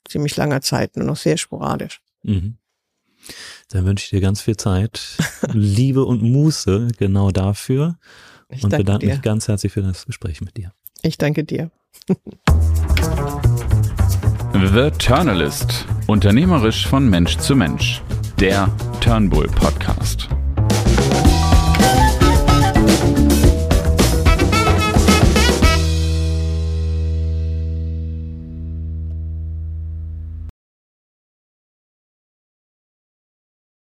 [0.09, 2.01] ziemlich langer Zeit, nur noch sehr sporadisch.
[2.25, 2.59] Mhm.
[3.69, 5.19] Dann wünsche ich dir ganz viel Zeit,
[5.53, 7.99] Liebe und Muße genau dafür.
[8.49, 9.13] Ich und bedanke dir.
[9.13, 10.73] mich ganz herzlich für das Gespräch mit dir.
[11.03, 11.71] Ich danke dir.
[14.55, 15.85] The Turnalist.
[16.07, 18.03] Unternehmerisch von Mensch zu Mensch.
[18.41, 20.29] Der Turnbull Podcast.